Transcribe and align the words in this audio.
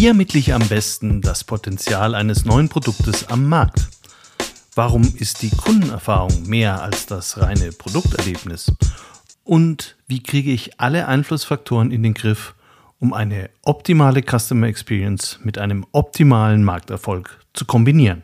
Wie 0.00 0.06
ermittle 0.06 0.40
ich 0.40 0.54
am 0.54 0.66
besten 0.66 1.20
das 1.20 1.44
Potenzial 1.44 2.14
eines 2.14 2.46
neuen 2.46 2.70
Produktes 2.70 3.28
am 3.28 3.46
Markt? 3.46 3.86
Warum 4.74 5.02
ist 5.02 5.42
die 5.42 5.50
Kundenerfahrung 5.50 6.48
mehr 6.48 6.80
als 6.80 7.04
das 7.04 7.36
reine 7.36 7.70
Produkterlebnis? 7.70 8.72
Und 9.44 9.98
wie 10.06 10.22
kriege 10.22 10.52
ich 10.52 10.80
alle 10.80 11.06
Einflussfaktoren 11.06 11.90
in 11.90 12.02
den 12.02 12.14
Griff, 12.14 12.54
um 12.98 13.12
eine 13.12 13.50
optimale 13.60 14.22
Customer 14.22 14.68
Experience 14.68 15.38
mit 15.44 15.58
einem 15.58 15.84
optimalen 15.92 16.64
Markterfolg 16.64 17.38
zu 17.52 17.66
kombinieren? 17.66 18.22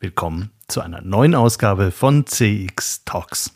Willkommen 0.00 0.52
zu 0.68 0.80
einer 0.80 1.02
neuen 1.02 1.34
Ausgabe 1.34 1.90
von 1.90 2.24
CX 2.24 3.04
Talks. 3.04 3.54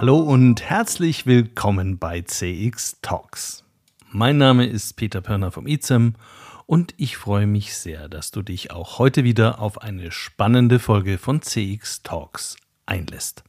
Hallo 0.00 0.20
und 0.20 0.62
herzlich 0.62 1.26
willkommen 1.26 1.98
bei 1.98 2.20
CX 2.20 2.98
Talks. 3.02 3.64
Mein 4.12 4.38
Name 4.38 4.64
ist 4.64 4.94
Peter 4.94 5.20
Pörner 5.20 5.50
vom 5.50 5.66
ICEM 5.66 6.14
und 6.66 6.94
ich 6.98 7.16
freue 7.16 7.48
mich 7.48 7.74
sehr, 7.74 8.08
dass 8.08 8.30
du 8.30 8.42
dich 8.42 8.70
auch 8.70 9.00
heute 9.00 9.24
wieder 9.24 9.58
auf 9.60 9.82
eine 9.82 10.12
spannende 10.12 10.78
Folge 10.78 11.18
von 11.18 11.42
CX 11.42 12.04
Talks 12.04 12.54
einlässt. 12.86 13.42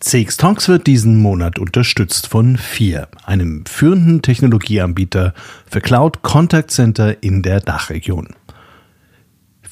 CX 0.00 0.38
Talks 0.38 0.68
wird 0.70 0.86
diesen 0.86 1.20
Monat 1.20 1.58
unterstützt 1.58 2.28
von 2.28 2.56
FIR, 2.56 3.08
einem 3.26 3.66
führenden 3.66 4.22
Technologieanbieter 4.22 5.34
für 5.66 5.82
Cloud 5.82 6.22
Contact 6.22 6.70
Center 6.70 7.22
in 7.22 7.42
der 7.42 7.60
Dachregion. 7.60 8.28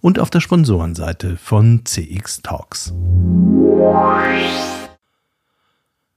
und 0.00 0.18
auf 0.18 0.30
der 0.30 0.40
Sponsorenseite 0.40 1.36
von 1.36 1.84
CX 1.84 2.42
Talks. 2.42 2.94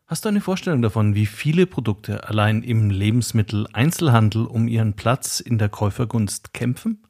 Hast 0.08 0.26
du 0.26 0.30
eine 0.30 0.42
Vorstellung 0.42 0.82
davon, 0.82 1.16
wie 1.16 1.26
viele 1.26 1.66
Produkte 1.66 2.28
allein 2.28 2.62
im 2.62 2.90
Lebensmitteleinzelhandel 2.90 4.46
um 4.46 4.68
ihren 4.68 4.94
Platz 4.94 5.40
in 5.40 5.58
der 5.58 5.70
Käufergunst 5.70 6.54
kämpfen? 6.54 7.04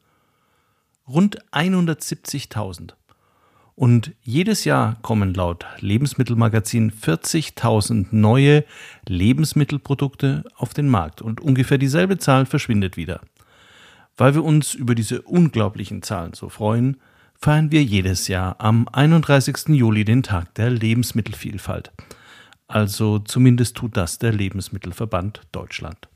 Rund 1.06 1.38
170.000. 1.52 2.94
Und 3.76 4.12
jedes 4.22 4.64
Jahr 4.64 4.96
kommen 5.02 5.34
laut 5.34 5.66
Lebensmittelmagazin 5.80 6.92
40.000 6.92 8.06
neue 8.12 8.64
Lebensmittelprodukte 9.06 10.44
auf 10.56 10.74
den 10.74 10.88
Markt 10.88 11.20
und 11.20 11.40
ungefähr 11.40 11.76
dieselbe 11.76 12.18
Zahl 12.18 12.46
verschwindet 12.46 12.96
wieder. 12.96 13.20
Weil 14.16 14.34
wir 14.34 14.44
uns 14.44 14.74
über 14.74 14.94
diese 14.94 15.22
unglaublichen 15.22 16.02
Zahlen 16.02 16.34
so 16.34 16.48
freuen, 16.48 16.98
feiern 17.34 17.72
wir 17.72 17.82
jedes 17.82 18.28
Jahr 18.28 18.56
am 18.60 18.88
31. 18.92 19.68
Juli 19.68 20.04
den 20.04 20.22
Tag 20.22 20.54
der 20.54 20.70
Lebensmittelvielfalt. 20.70 21.90
Also 22.68 23.18
zumindest 23.18 23.76
tut 23.76 23.96
das 23.96 24.18
der 24.18 24.32
Lebensmittelverband 24.32 25.42
Deutschland. 25.52 26.08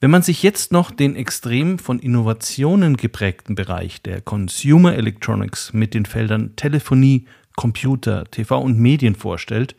Wenn 0.00 0.10
man 0.10 0.22
sich 0.22 0.42
jetzt 0.42 0.70
noch 0.70 0.90
den 0.90 1.16
extrem 1.16 1.78
von 1.78 1.98
Innovationen 1.98 2.96
geprägten 2.96 3.54
Bereich 3.54 4.02
der 4.02 4.20
Consumer 4.20 4.94
Electronics 4.94 5.72
mit 5.72 5.94
den 5.94 6.04
Feldern 6.04 6.56
Telefonie, 6.56 7.26
Computer, 7.56 8.24
TV 8.30 8.60
und 8.60 8.78
Medien 8.78 9.14
vorstellt, 9.14 9.76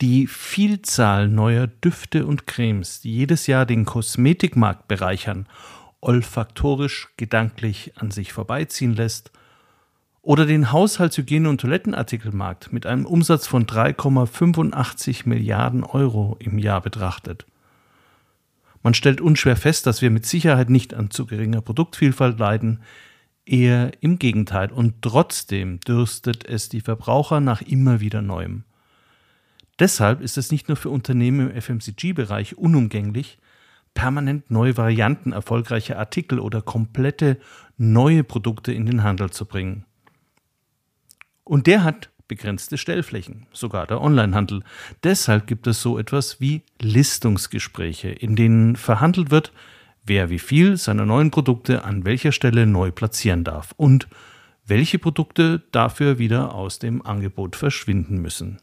die 0.00 0.26
Vielzahl 0.26 1.28
neuer 1.28 1.66
Düfte 1.66 2.26
und 2.26 2.46
Cremes, 2.46 3.00
die 3.00 3.12
jedes 3.12 3.46
Jahr 3.46 3.64
den 3.64 3.84
Kosmetikmarkt 3.84 4.88
bereichern 4.88 5.46
olfaktorisch 6.04 7.08
gedanklich 7.16 7.92
an 7.96 8.10
sich 8.10 8.32
vorbeiziehen 8.32 8.94
lässt, 8.94 9.32
oder 10.22 10.46
den 10.46 10.72
Haushaltshygiene- 10.72 11.48
und 11.48 11.60
Toilettenartikelmarkt 11.60 12.72
mit 12.72 12.86
einem 12.86 13.04
Umsatz 13.04 13.46
von 13.46 13.66
3,85 13.66 15.28
Milliarden 15.28 15.84
Euro 15.84 16.36
im 16.38 16.58
Jahr 16.58 16.80
betrachtet. 16.80 17.44
Man 18.82 18.94
stellt 18.94 19.20
unschwer 19.20 19.56
fest, 19.56 19.86
dass 19.86 20.00
wir 20.00 20.10
mit 20.10 20.24
Sicherheit 20.24 20.70
nicht 20.70 20.94
an 20.94 21.10
zu 21.10 21.26
geringer 21.26 21.60
Produktvielfalt 21.60 22.38
leiden, 22.38 22.80
eher 23.44 23.92
im 24.00 24.18
Gegenteil, 24.18 24.72
und 24.72 25.02
trotzdem 25.02 25.80
dürstet 25.80 26.46
es 26.46 26.70
die 26.70 26.80
Verbraucher 26.80 27.40
nach 27.40 27.60
immer 27.60 28.00
wieder 28.00 28.22
Neuem. 28.22 28.64
Deshalb 29.78 30.20
ist 30.20 30.38
es 30.38 30.50
nicht 30.50 30.68
nur 30.68 30.76
für 30.76 30.90
Unternehmen 30.90 31.50
im 31.50 31.60
FMCG-Bereich 31.60 32.56
unumgänglich, 32.56 33.38
permanent 33.94 34.50
neue 34.50 34.76
Varianten 34.76 35.32
erfolgreicher 35.32 35.98
Artikel 35.98 36.38
oder 36.38 36.62
komplette 36.62 37.38
neue 37.76 38.24
Produkte 38.24 38.72
in 38.72 38.86
den 38.86 39.02
Handel 39.02 39.30
zu 39.30 39.46
bringen. 39.46 39.84
Und 41.44 41.66
der 41.66 41.84
hat 41.84 42.10
begrenzte 42.26 42.78
Stellflächen, 42.78 43.46
sogar 43.52 43.86
der 43.86 44.00
Onlinehandel. 44.00 44.62
Deshalb 45.02 45.46
gibt 45.46 45.66
es 45.66 45.82
so 45.82 45.98
etwas 45.98 46.40
wie 46.40 46.62
Listungsgespräche, 46.80 48.08
in 48.08 48.34
denen 48.34 48.76
verhandelt 48.76 49.30
wird, 49.30 49.52
wer 50.04 50.30
wie 50.30 50.38
viel 50.38 50.76
seiner 50.76 51.06
neuen 51.06 51.30
Produkte 51.30 51.84
an 51.84 52.04
welcher 52.04 52.32
Stelle 52.32 52.66
neu 52.66 52.90
platzieren 52.90 53.44
darf 53.44 53.72
und 53.76 54.08
welche 54.66 54.98
Produkte 54.98 55.62
dafür 55.72 56.18
wieder 56.18 56.54
aus 56.54 56.78
dem 56.78 57.04
Angebot 57.04 57.56
verschwinden 57.56 58.18
müssen. 58.18 58.58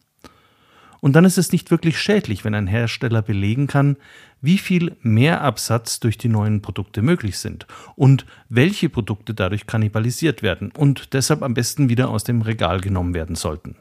Und 1.00 1.14
dann 1.14 1.26
ist 1.26 1.38
es 1.38 1.52
nicht 1.52 1.72
wirklich 1.72 2.00
schädlich, 2.00 2.46
wenn 2.46 2.54
ein 2.54 2.68
Hersteller 2.68 3.22
belegen 3.22 3.68
kann, 3.68 3.98
wie 4.42 4.58
viel 4.58 4.98
Mehrabsatz 5.02 6.00
durch 6.00 6.18
die 6.18 6.28
neuen 6.28 6.62
Produkte 6.62 7.02
möglich 7.02 7.38
sind 7.38 7.68
und 7.96 8.26
welche 8.50 8.90
Produkte 8.90 9.34
dadurch 9.34 9.68
kannibalisiert 9.68 10.42
werden 10.42 10.72
und 10.76 11.14
deshalb 11.14 11.44
am 11.44 11.54
besten 11.54 11.90
wieder 11.90 12.10
aus 12.10 12.24
dem 12.24 12.42
Regal 12.42 12.82
genommen 12.82 13.14
werden 13.14 13.36
sollten. 13.36 13.76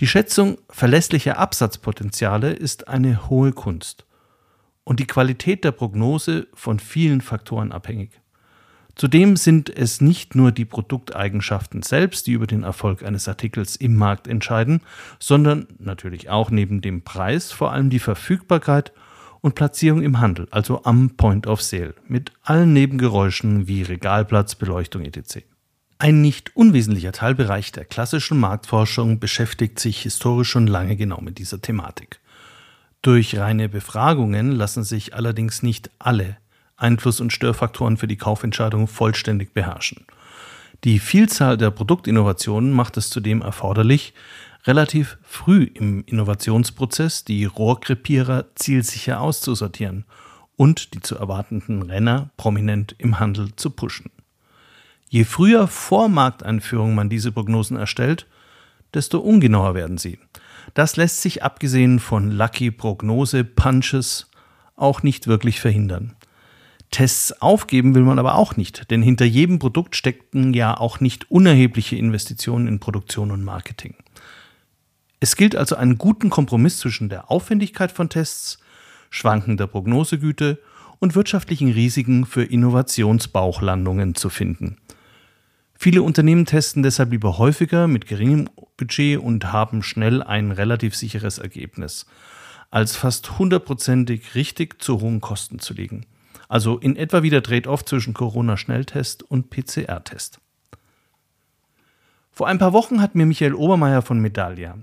Die 0.00 0.08
Schätzung 0.08 0.58
verlässlicher 0.68 1.38
Absatzpotenziale 1.38 2.52
ist 2.52 2.88
eine 2.88 3.28
hohe 3.28 3.52
Kunst 3.52 4.04
und 4.82 4.98
die 4.98 5.06
Qualität 5.06 5.64
der 5.64 5.70
Prognose 5.70 6.48
von 6.52 6.80
vielen 6.80 7.20
Faktoren 7.20 7.70
abhängig. 7.70 8.20
Zudem 8.96 9.36
sind 9.36 9.76
es 9.76 10.00
nicht 10.00 10.36
nur 10.36 10.52
die 10.52 10.64
Produkteigenschaften 10.64 11.82
selbst, 11.82 12.26
die 12.26 12.32
über 12.32 12.46
den 12.46 12.62
Erfolg 12.62 13.02
eines 13.02 13.26
Artikels 13.26 13.74
im 13.74 13.96
Markt 13.96 14.28
entscheiden, 14.28 14.82
sondern 15.18 15.66
natürlich 15.78 16.30
auch 16.30 16.50
neben 16.50 16.80
dem 16.80 17.02
Preis 17.02 17.50
vor 17.50 17.72
allem 17.72 17.90
die 17.90 17.98
Verfügbarkeit 17.98 18.92
und 19.44 19.54
Platzierung 19.54 20.00
im 20.02 20.20
Handel, 20.20 20.48
also 20.52 20.84
am 20.84 21.10
Point 21.18 21.46
of 21.46 21.60
Sale, 21.60 21.94
mit 22.08 22.32
allen 22.44 22.72
Nebengeräuschen 22.72 23.68
wie 23.68 23.82
Regalplatz, 23.82 24.54
Beleuchtung 24.54 25.04
etc. 25.04 25.40
Ein 25.98 26.22
nicht 26.22 26.56
unwesentlicher 26.56 27.12
Teilbereich 27.12 27.70
der 27.70 27.84
klassischen 27.84 28.40
Marktforschung 28.40 29.20
beschäftigt 29.20 29.78
sich 29.78 30.00
historisch 30.00 30.48
schon 30.48 30.66
lange 30.66 30.96
genau 30.96 31.20
mit 31.20 31.36
dieser 31.36 31.60
Thematik. 31.60 32.20
Durch 33.02 33.36
reine 33.36 33.68
Befragungen 33.68 34.50
lassen 34.50 34.82
sich 34.82 35.14
allerdings 35.14 35.62
nicht 35.62 35.90
alle 35.98 36.38
Einfluss- 36.78 37.20
und 37.20 37.30
Störfaktoren 37.30 37.98
für 37.98 38.08
die 38.08 38.16
Kaufentscheidung 38.16 38.88
vollständig 38.88 39.52
beherrschen. 39.52 40.06
Die 40.84 40.98
Vielzahl 40.98 41.58
der 41.58 41.70
Produktinnovationen 41.70 42.72
macht 42.72 42.96
es 42.96 43.10
zudem 43.10 43.42
erforderlich, 43.42 44.14
relativ 44.66 45.18
früh 45.22 45.64
im 45.64 46.04
Innovationsprozess 46.06 47.24
die 47.24 47.44
Rohrkrepierer 47.44 48.46
zielsicher 48.54 49.20
auszusortieren 49.20 50.04
und 50.56 50.94
die 50.94 51.00
zu 51.00 51.16
erwartenden 51.16 51.82
Renner 51.82 52.30
prominent 52.36 52.94
im 52.98 53.18
Handel 53.20 53.54
zu 53.56 53.70
pushen. 53.70 54.10
Je 55.08 55.24
früher 55.24 55.68
vor 55.68 56.08
Markteinführung 56.08 56.94
man 56.94 57.08
diese 57.08 57.30
Prognosen 57.30 57.76
erstellt, 57.76 58.26
desto 58.94 59.18
ungenauer 59.18 59.74
werden 59.74 59.98
sie. 59.98 60.18
Das 60.72 60.96
lässt 60.96 61.20
sich 61.20 61.42
abgesehen 61.42 62.00
von 62.00 62.30
Lucky 62.30 62.70
Prognose 62.70 63.44
Punches 63.44 64.30
auch 64.76 65.02
nicht 65.02 65.26
wirklich 65.26 65.60
verhindern. 65.60 66.16
Tests 66.90 67.32
aufgeben 67.42 67.94
will 67.94 68.02
man 68.02 68.18
aber 68.18 68.36
auch 68.36 68.56
nicht, 68.56 68.90
denn 68.90 69.02
hinter 69.02 69.24
jedem 69.24 69.58
Produkt 69.58 69.96
steckten 69.96 70.54
ja 70.54 70.76
auch 70.76 71.00
nicht 71.00 71.30
unerhebliche 71.30 71.96
Investitionen 71.96 72.68
in 72.68 72.78
Produktion 72.78 73.30
und 73.30 73.44
Marketing. 73.44 73.96
Es 75.24 75.36
gilt 75.36 75.56
also 75.56 75.76
einen 75.76 75.96
guten 75.96 76.28
Kompromiss 76.28 76.76
zwischen 76.76 77.08
der 77.08 77.30
Aufwendigkeit 77.30 77.90
von 77.90 78.10
Tests, 78.10 78.58
schwankender 79.08 79.66
Prognosegüte 79.66 80.60
und 80.98 81.14
wirtschaftlichen 81.14 81.72
Risiken 81.72 82.26
für 82.26 82.44
Innovationsbauchlandungen 82.44 84.14
zu 84.16 84.28
finden. 84.28 84.76
Viele 85.78 86.02
Unternehmen 86.02 86.44
testen 86.44 86.82
deshalb 86.82 87.10
lieber 87.10 87.38
häufiger 87.38 87.88
mit 87.88 88.06
geringem 88.06 88.50
Budget 88.76 89.18
und 89.18 89.50
haben 89.50 89.82
schnell 89.82 90.22
ein 90.22 90.50
relativ 90.52 90.94
sicheres 90.94 91.38
Ergebnis, 91.38 92.04
als 92.70 92.94
fast 92.94 93.38
hundertprozentig 93.38 94.34
richtig 94.34 94.82
zu 94.82 95.00
hohen 95.00 95.22
Kosten 95.22 95.58
zu 95.58 95.72
liegen. 95.72 96.04
Also 96.50 96.76
in 96.76 96.96
etwa 96.96 97.22
wie 97.22 97.30
der 97.30 97.42
Trade-off 97.42 97.86
zwischen 97.86 98.12
Corona-Schnelltest 98.12 99.22
und 99.22 99.48
PCR-Test. 99.48 100.38
Vor 102.30 102.46
ein 102.46 102.58
paar 102.58 102.74
Wochen 102.74 103.00
hat 103.00 103.14
mir 103.14 103.24
Michael 103.24 103.54
Obermeier 103.54 104.02
von 104.02 104.18
Medalia, 104.18 104.76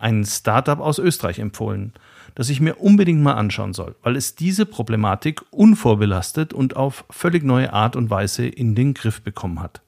ein 0.00 0.24
Startup 0.24 0.80
aus 0.80 0.98
Österreich, 0.98 1.38
empfohlen, 1.38 1.92
das 2.34 2.48
ich 2.48 2.60
mir 2.60 2.76
unbedingt 2.76 3.22
mal 3.22 3.34
anschauen 3.34 3.72
soll, 3.72 3.96
weil 4.02 4.16
es 4.16 4.34
diese 4.34 4.66
Problematik 4.66 5.42
unvorbelastet 5.50 6.52
und 6.52 6.76
auf 6.76 7.04
völlig 7.10 7.44
neue 7.44 7.72
Art 7.72 7.96
und 7.96 8.10
Weise 8.10 8.46
in 8.46 8.74
den 8.74 8.94
Griff 8.94 9.22
bekommen 9.22 9.60
hat. 9.60 9.82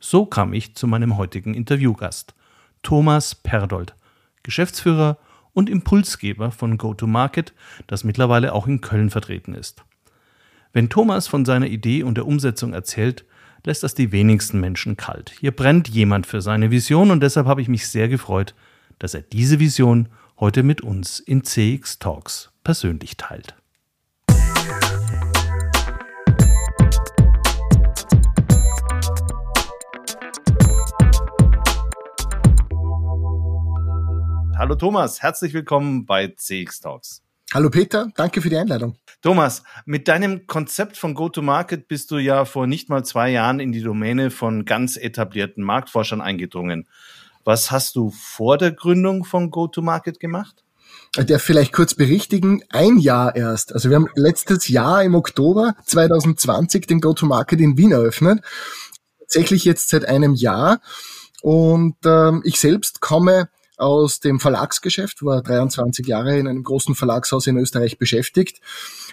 So 0.00 0.26
kam 0.26 0.52
ich 0.52 0.74
zu 0.74 0.86
meinem 0.86 1.16
heutigen 1.16 1.54
Interviewgast, 1.54 2.34
Thomas 2.82 3.34
Perdold, 3.34 3.94
Geschäftsführer 4.42 5.18
und 5.52 5.68
Impulsgeber 5.70 6.50
von 6.50 6.78
GoToMarket, 6.78 7.52
das 7.86 8.04
mittlerweile 8.04 8.52
auch 8.52 8.66
in 8.66 8.80
Köln 8.80 9.10
vertreten 9.10 9.54
ist. 9.54 9.84
Wenn 10.72 10.90
Thomas 10.90 11.26
von 11.26 11.44
seiner 11.44 11.66
Idee 11.66 12.02
und 12.02 12.16
der 12.16 12.26
Umsetzung 12.26 12.74
erzählt, 12.74 13.24
lässt 13.64 13.82
das 13.82 13.94
die 13.94 14.12
wenigsten 14.12 14.60
Menschen 14.60 14.96
kalt. 14.96 15.32
Hier 15.40 15.50
brennt 15.50 15.88
jemand 15.88 16.26
für 16.26 16.40
seine 16.40 16.70
Vision 16.70 17.10
und 17.10 17.22
deshalb 17.22 17.46
habe 17.46 17.62
ich 17.62 17.68
mich 17.68 17.88
sehr 17.88 18.08
gefreut, 18.08 18.54
dass 18.98 19.14
er 19.14 19.22
diese 19.22 19.60
Vision 19.60 20.08
heute 20.38 20.62
mit 20.62 20.80
uns 20.80 21.20
in 21.20 21.44
CX 21.44 21.98
Talks 21.98 22.50
persönlich 22.64 23.16
teilt. 23.16 23.54
Hallo 34.58 34.74
Thomas, 34.74 35.22
herzlich 35.22 35.52
willkommen 35.52 36.06
bei 36.06 36.28
CX 36.28 36.80
Talks. 36.80 37.22
Hallo 37.52 37.70
Peter, 37.70 38.08
danke 38.16 38.40
für 38.40 38.48
die 38.48 38.56
Einladung. 38.56 38.96
Thomas, 39.22 39.62
mit 39.84 40.08
deinem 40.08 40.46
Konzept 40.46 40.96
von 40.96 41.14
Go-to-Market 41.14 41.88
bist 41.88 42.10
du 42.10 42.18
ja 42.18 42.44
vor 42.44 42.66
nicht 42.66 42.88
mal 42.88 43.04
zwei 43.04 43.30
Jahren 43.30 43.60
in 43.60 43.72
die 43.72 43.82
Domäne 43.82 44.30
von 44.30 44.64
ganz 44.64 44.96
etablierten 44.96 45.62
Marktforschern 45.62 46.20
eingedrungen. 46.20 46.88
Was 47.46 47.70
hast 47.70 47.94
du 47.94 48.10
vor 48.10 48.58
der 48.58 48.72
Gründung 48.72 49.24
von 49.24 49.52
Go-to-Market 49.52 50.18
gemacht? 50.18 50.64
Der 51.16 51.38
vielleicht 51.38 51.72
kurz 51.72 51.94
berichtigen, 51.94 52.64
ein 52.70 52.98
Jahr 52.98 53.36
erst. 53.36 53.72
Also 53.72 53.88
wir 53.88 53.94
haben 53.94 54.08
letztes 54.16 54.66
Jahr 54.66 55.04
im 55.04 55.14
Oktober 55.14 55.76
2020 55.86 56.88
den 56.88 57.00
Go-to-Market 57.00 57.60
in 57.60 57.78
Wien 57.78 57.92
eröffnet. 57.92 58.42
Tatsächlich 59.20 59.64
jetzt 59.64 59.90
seit 59.90 60.06
einem 60.06 60.34
Jahr. 60.34 60.80
Und 61.40 61.94
ähm, 62.04 62.42
ich 62.44 62.58
selbst 62.58 63.00
komme 63.00 63.48
aus 63.76 64.18
dem 64.18 64.40
Verlagsgeschäft, 64.40 65.22
war 65.22 65.40
23 65.40 66.04
Jahre 66.04 66.36
in 66.36 66.48
einem 66.48 66.64
großen 66.64 66.96
Verlagshaus 66.96 67.46
in 67.46 67.58
Österreich 67.58 67.96
beschäftigt. 67.96 68.60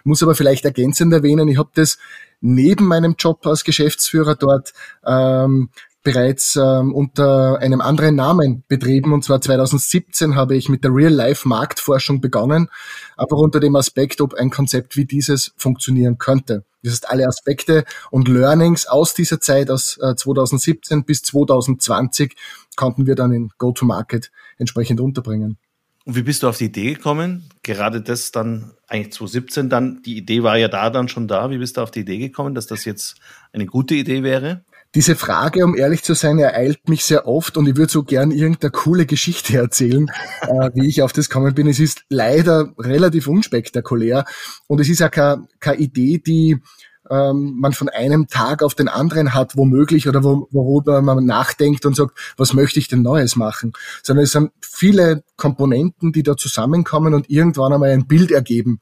Muss 0.03 0.23
aber 0.23 0.33
vielleicht 0.33 0.65
ergänzend 0.65 1.13
erwähnen, 1.13 1.49
ich 1.49 1.59
habe 1.59 1.69
das 1.75 1.99
neben 2.41 2.87
meinem 2.87 3.13
Job 3.15 3.45
als 3.45 3.63
Geschäftsführer 3.63 4.33
dort 4.35 4.73
ähm, 5.05 5.69
bereits 6.03 6.55
ähm, 6.55 6.93
unter 6.93 7.59
einem 7.59 7.81
anderen 7.81 8.15
Namen 8.15 8.63
betrieben. 8.67 9.13
Und 9.13 9.23
zwar 9.23 9.41
2017 9.41 10.35
habe 10.35 10.55
ich 10.55 10.69
mit 10.69 10.83
der 10.83 10.93
Real-Life-Marktforschung 10.93 12.21
begonnen, 12.21 12.69
aber 13.15 13.37
unter 13.37 13.59
dem 13.59 13.75
Aspekt, 13.75 14.21
ob 14.21 14.33
ein 14.33 14.49
Konzept 14.49 14.97
wie 14.97 15.05
dieses 15.05 15.53
funktionieren 15.57 16.17
könnte. 16.17 16.65
Das 16.83 16.93
heißt, 16.93 17.09
alle 17.09 17.27
Aspekte 17.27 17.85
und 18.11 18.27
Learnings 18.27 18.85
aus 18.85 19.13
dieser 19.13 19.39
Zeit, 19.39 19.71
aus 19.71 19.97
äh, 20.01 20.15
2017 20.15 21.05
bis 21.05 21.21
2020, 21.23 22.35
konnten 22.75 23.07
wir 23.07 23.15
dann 23.15 23.31
in 23.31 23.49
Go-to-Market 23.57 24.31
entsprechend 24.57 24.99
unterbringen. 24.99 25.57
Und 26.05 26.17
wie 26.17 26.23
bist 26.23 26.43
du 26.43 26.49
auf 26.49 26.57
die 26.57 26.65
Idee 26.65 26.95
gekommen? 26.95 27.49
Gerade 27.61 28.01
das 28.01 28.31
dann 28.31 28.73
eigentlich 28.87 29.13
2017 29.13 29.69
dann, 29.69 30.01
die 30.03 30.17
Idee 30.17 30.43
war 30.43 30.57
ja 30.57 30.67
da 30.67 30.89
dann 30.89 31.07
schon 31.07 31.29
da. 31.29 31.49
Wie 31.49 31.57
bist 31.57 31.77
du 31.77 31.81
auf 31.81 31.91
die 31.91 32.01
Idee 32.01 32.17
gekommen, 32.17 32.55
dass 32.55 32.67
das 32.67 32.83
jetzt 32.83 33.15
eine 33.53 33.65
gute 33.65 33.95
Idee 33.95 34.21
wäre? 34.23 34.65
Diese 34.95 35.15
Frage, 35.15 35.65
um 35.65 35.75
ehrlich 35.75 36.03
zu 36.03 36.13
sein, 36.13 36.37
ereilt 36.37 36.87
mich 36.87 37.03
sehr 37.03 37.27
oft 37.27 37.57
und 37.57 37.67
ich 37.67 37.75
würde 37.75 37.91
so 37.91 38.03
gern 38.03 38.29
irgendeine 38.29 38.69
coole 38.69 39.07
Geschichte 39.07 39.57
erzählen, 39.57 40.07
äh, 40.41 40.69
wie 40.75 40.87
ich 40.87 41.01
auf 41.01 41.13
das 41.13 41.29
gekommen 41.29 41.55
bin. 41.55 41.67
Es 41.67 41.79
ist 41.79 42.03
leider 42.09 42.73
relativ 42.77 43.27
unspektakulär 43.27 44.25
und 44.67 44.79
es 44.79 44.89
ist 44.89 44.99
ja 44.99 45.09
keine, 45.09 45.47
keine 45.59 45.77
Idee, 45.77 46.19
die 46.19 46.61
ähm, 47.09 47.55
man 47.59 47.73
von 47.73 47.89
einem 47.89 48.27
Tag 48.27 48.61
auf 48.61 48.75
den 48.75 48.87
anderen 48.87 49.33
hat, 49.33 49.57
womöglich, 49.57 50.07
oder 50.07 50.23
wo, 50.23 50.47
worüber 50.51 51.01
man 51.01 51.25
nachdenkt 51.25 51.85
und 51.85 51.95
sagt, 51.95 52.17
was 52.37 52.53
möchte 52.53 52.79
ich 52.79 52.87
denn 52.87 53.01
Neues 53.01 53.35
machen? 53.35 53.73
Sondern 54.03 54.23
es 54.23 54.31
sind 54.31 54.51
viele 54.61 55.23
Komponenten, 55.37 56.11
die 56.11 56.23
da 56.23 56.37
zusammenkommen 56.37 57.15
und 57.15 57.29
irgendwann 57.31 57.73
einmal 57.73 57.89
ein 57.89 58.07
Bild 58.07 58.31
ergeben 58.31 58.79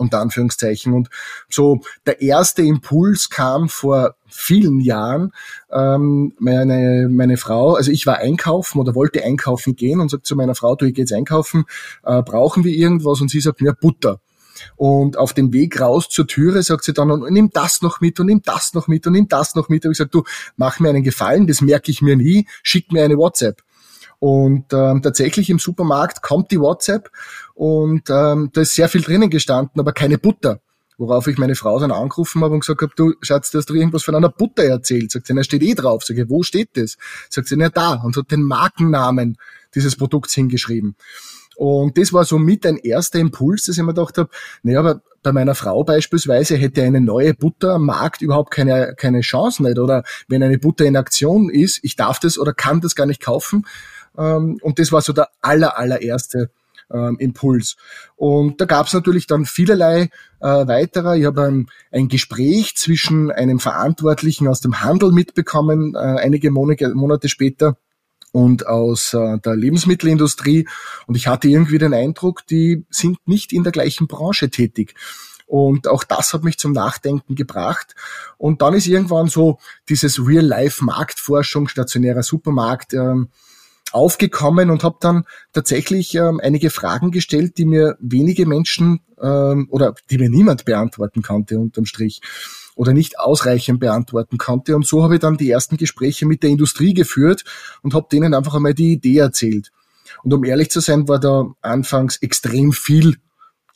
unter 0.00 0.18
Anführungszeichen. 0.18 0.92
Und 0.92 1.08
so 1.48 1.80
der 2.06 2.20
erste 2.22 2.62
Impuls 2.62 3.30
kam 3.30 3.68
vor 3.68 4.14
vielen 4.26 4.80
Jahren. 4.80 5.32
Ähm, 5.70 6.32
meine, 6.38 7.08
meine 7.08 7.36
Frau, 7.36 7.74
also 7.74 7.90
ich 7.90 8.06
war 8.06 8.18
einkaufen 8.18 8.80
oder 8.80 8.94
wollte 8.94 9.22
einkaufen 9.22 9.76
gehen 9.76 10.00
und 10.00 10.10
sagt 10.10 10.26
zu 10.26 10.36
meiner 10.36 10.54
Frau, 10.54 10.74
du, 10.74 10.86
ich 10.86 10.94
gehe 10.94 11.04
jetzt 11.04 11.12
einkaufen, 11.12 11.64
äh, 12.04 12.22
brauchen 12.22 12.64
wir 12.64 12.72
irgendwas? 12.72 13.20
Und 13.20 13.30
sie 13.30 13.40
sagt, 13.40 13.60
ja, 13.60 13.72
Butter. 13.72 14.20
Und 14.76 15.16
auf 15.16 15.32
dem 15.32 15.52
Weg 15.52 15.80
raus 15.80 16.08
zur 16.10 16.26
Türe 16.26 16.62
sagt 16.62 16.84
sie 16.84 16.92
dann, 16.92 17.10
und 17.10 17.30
nimm 17.32 17.50
das 17.50 17.82
noch 17.82 18.00
mit 18.00 18.20
und 18.20 18.26
nimm 18.26 18.42
das 18.42 18.74
noch 18.74 18.88
mit 18.88 19.06
und 19.06 19.14
nimm 19.14 19.28
das 19.28 19.54
noch 19.54 19.68
mit. 19.68 19.84
Und 19.84 19.92
ich 19.92 19.98
gesagt, 19.98 20.14
du, 20.14 20.24
mach 20.56 20.80
mir 20.80 20.90
einen 20.90 21.02
Gefallen, 21.02 21.46
das 21.46 21.60
merke 21.60 21.90
ich 21.90 22.02
mir 22.02 22.16
nie, 22.16 22.46
schick 22.62 22.92
mir 22.92 23.04
eine 23.04 23.16
WhatsApp. 23.16 23.62
Und 24.20 24.72
ähm, 24.72 25.00
tatsächlich 25.02 25.48
im 25.50 25.58
Supermarkt 25.58 26.22
kommt 26.22 26.50
die 26.50 26.60
WhatsApp 26.60 27.10
und 27.54 28.08
ähm, 28.10 28.50
da 28.52 28.60
ist 28.60 28.74
sehr 28.74 28.88
viel 28.90 29.00
drinnen 29.00 29.30
gestanden, 29.30 29.80
aber 29.80 29.92
keine 29.92 30.18
Butter. 30.18 30.60
Worauf 30.98 31.26
ich 31.26 31.38
meine 31.38 31.54
Frau 31.54 31.80
dann 31.80 31.90
angerufen 31.90 32.44
habe 32.44 32.52
und 32.52 32.60
gesagt 32.60 32.82
habe, 32.82 32.92
du 32.94 33.14
Schatz, 33.22 33.50
du 33.50 33.56
hast 33.56 33.70
doch 33.70 33.74
irgendwas 33.74 34.02
von 34.04 34.14
einer 34.14 34.28
Butter 34.28 34.64
erzählt. 34.64 35.10
Sagt 35.10 35.26
sie, 35.26 35.32
na 35.32 35.42
steht 35.42 35.62
eh 35.62 35.72
drauf. 35.72 36.04
Sag 36.04 36.18
ich, 36.18 36.28
wo 36.28 36.42
steht 36.42 36.76
das? 36.76 36.98
Sagt 37.30 37.48
sie, 37.48 37.56
na 37.56 37.70
da. 37.70 37.94
Und 37.94 38.18
hat 38.18 38.30
den 38.30 38.42
Markennamen 38.42 39.38
dieses 39.74 39.96
Produkts 39.96 40.34
hingeschrieben. 40.34 40.96
Und 41.56 41.96
das 41.96 42.12
war 42.12 42.26
so 42.26 42.38
mit 42.38 42.66
ein 42.66 42.76
erster 42.76 43.18
Impuls, 43.18 43.64
dass 43.64 43.78
ich 43.78 43.82
mir 43.82 43.94
gedacht 43.94 44.18
habe, 44.18 44.28
naja, 44.62 44.80
aber 44.80 45.00
bei 45.22 45.32
meiner 45.32 45.54
Frau 45.54 45.84
beispielsweise 45.84 46.56
hätte 46.56 46.82
eine 46.82 47.00
neue 47.00 47.34
Butter 47.34 47.74
am 47.74 47.86
Markt 47.86 48.22
überhaupt 48.22 48.50
keine, 48.50 48.94
keine 48.96 49.20
Chance 49.20 49.62
nicht. 49.62 49.78
Oder 49.78 50.02
wenn 50.28 50.42
eine 50.42 50.58
Butter 50.58 50.84
in 50.84 50.96
Aktion 50.96 51.50
ist, 51.50 51.80
ich 51.82 51.96
darf 51.96 52.18
das 52.18 52.38
oder 52.38 52.52
kann 52.52 52.80
das 52.80 52.94
gar 52.94 53.06
nicht 53.06 53.22
kaufen. 53.22 53.66
Ähm, 54.16 54.58
und 54.62 54.78
das 54.78 54.92
war 54.92 55.00
so 55.02 55.12
der 55.12 55.28
aller, 55.40 55.78
allererste 55.78 56.50
ähm, 56.92 57.16
Impuls. 57.18 57.76
Und 58.16 58.60
da 58.60 58.64
gab 58.64 58.86
es 58.86 58.92
natürlich 58.92 59.26
dann 59.26 59.46
vielerlei 59.46 60.10
äh, 60.40 60.46
weiterer. 60.46 61.16
Ich 61.16 61.24
habe 61.24 61.44
ein, 61.44 61.66
ein 61.92 62.08
Gespräch 62.08 62.76
zwischen 62.76 63.30
einem 63.30 63.60
Verantwortlichen 63.60 64.48
aus 64.48 64.60
dem 64.60 64.80
Handel 64.80 65.12
mitbekommen, 65.12 65.94
äh, 65.94 65.98
einige 65.98 66.50
Monate, 66.50 66.94
Monate 66.94 67.28
später 67.28 67.76
und 68.32 68.66
aus 68.66 69.14
äh, 69.14 69.38
der 69.38 69.56
Lebensmittelindustrie. 69.56 70.68
Und 71.06 71.16
ich 71.16 71.26
hatte 71.26 71.48
irgendwie 71.48 71.78
den 71.78 71.94
Eindruck, 71.94 72.46
die 72.46 72.84
sind 72.90 73.18
nicht 73.26 73.52
in 73.52 73.64
der 73.64 73.72
gleichen 73.72 74.06
Branche 74.06 74.50
tätig. 74.50 74.94
Und 75.46 75.88
auch 75.88 76.04
das 76.04 76.32
hat 76.32 76.44
mich 76.44 76.58
zum 76.58 76.72
Nachdenken 76.72 77.34
gebracht. 77.34 77.96
Und 78.38 78.62
dann 78.62 78.72
ist 78.72 78.86
irgendwann 78.86 79.26
so 79.26 79.58
dieses 79.88 80.24
Real-Life-Marktforschung, 80.24 81.66
stationärer 81.66 82.22
Supermarkt, 82.22 82.94
ähm, 82.94 83.30
aufgekommen 83.92 84.70
und 84.70 84.84
habe 84.84 84.96
dann 85.00 85.24
tatsächlich 85.52 86.14
ähm, 86.14 86.40
einige 86.42 86.70
Fragen 86.70 87.10
gestellt, 87.10 87.58
die 87.58 87.64
mir 87.64 87.96
wenige 88.00 88.46
Menschen 88.46 89.00
ähm, 89.20 89.68
oder 89.70 89.94
die 90.10 90.18
mir 90.18 90.30
niemand 90.30 90.64
beantworten 90.64 91.22
konnte 91.22 91.58
unterm 91.58 91.86
Strich 91.86 92.20
oder 92.76 92.92
nicht 92.92 93.18
ausreichend 93.18 93.80
beantworten 93.80 94.38
konnte. 94.38 94.74
Und 94.76 94.86
so 94.86 95.02
habe 95.02 95.14
ich 95.14 95.20
dann 95.20 95.36
die 95.36 95.50
ersten 95.50 95.76
Gespräche 95.76 96.26
mit 96.26 96.42
der 96.42 96.50
Industrie 96.50 96.94
geführt 96.94 97.44
und 97.82 97.94
habe 97.94 98.08
denen 98.10 98.34
einfach 98.34 98.54
einmal 98.54 98.74
die 98.74 98.92
Idee 98.92 99.18
erzählt. 99.18 99.70
Und 100.22 100.32
um 100.32 100.44
ehrlich 100.44 100.70
zu 100.70 100.80
sein, 100.80 101.08
war 101.08 101.18
da 101.18 101.46
anfangs 101.60 102.16
extrem 102.18 102.72
viel 102.72 103.16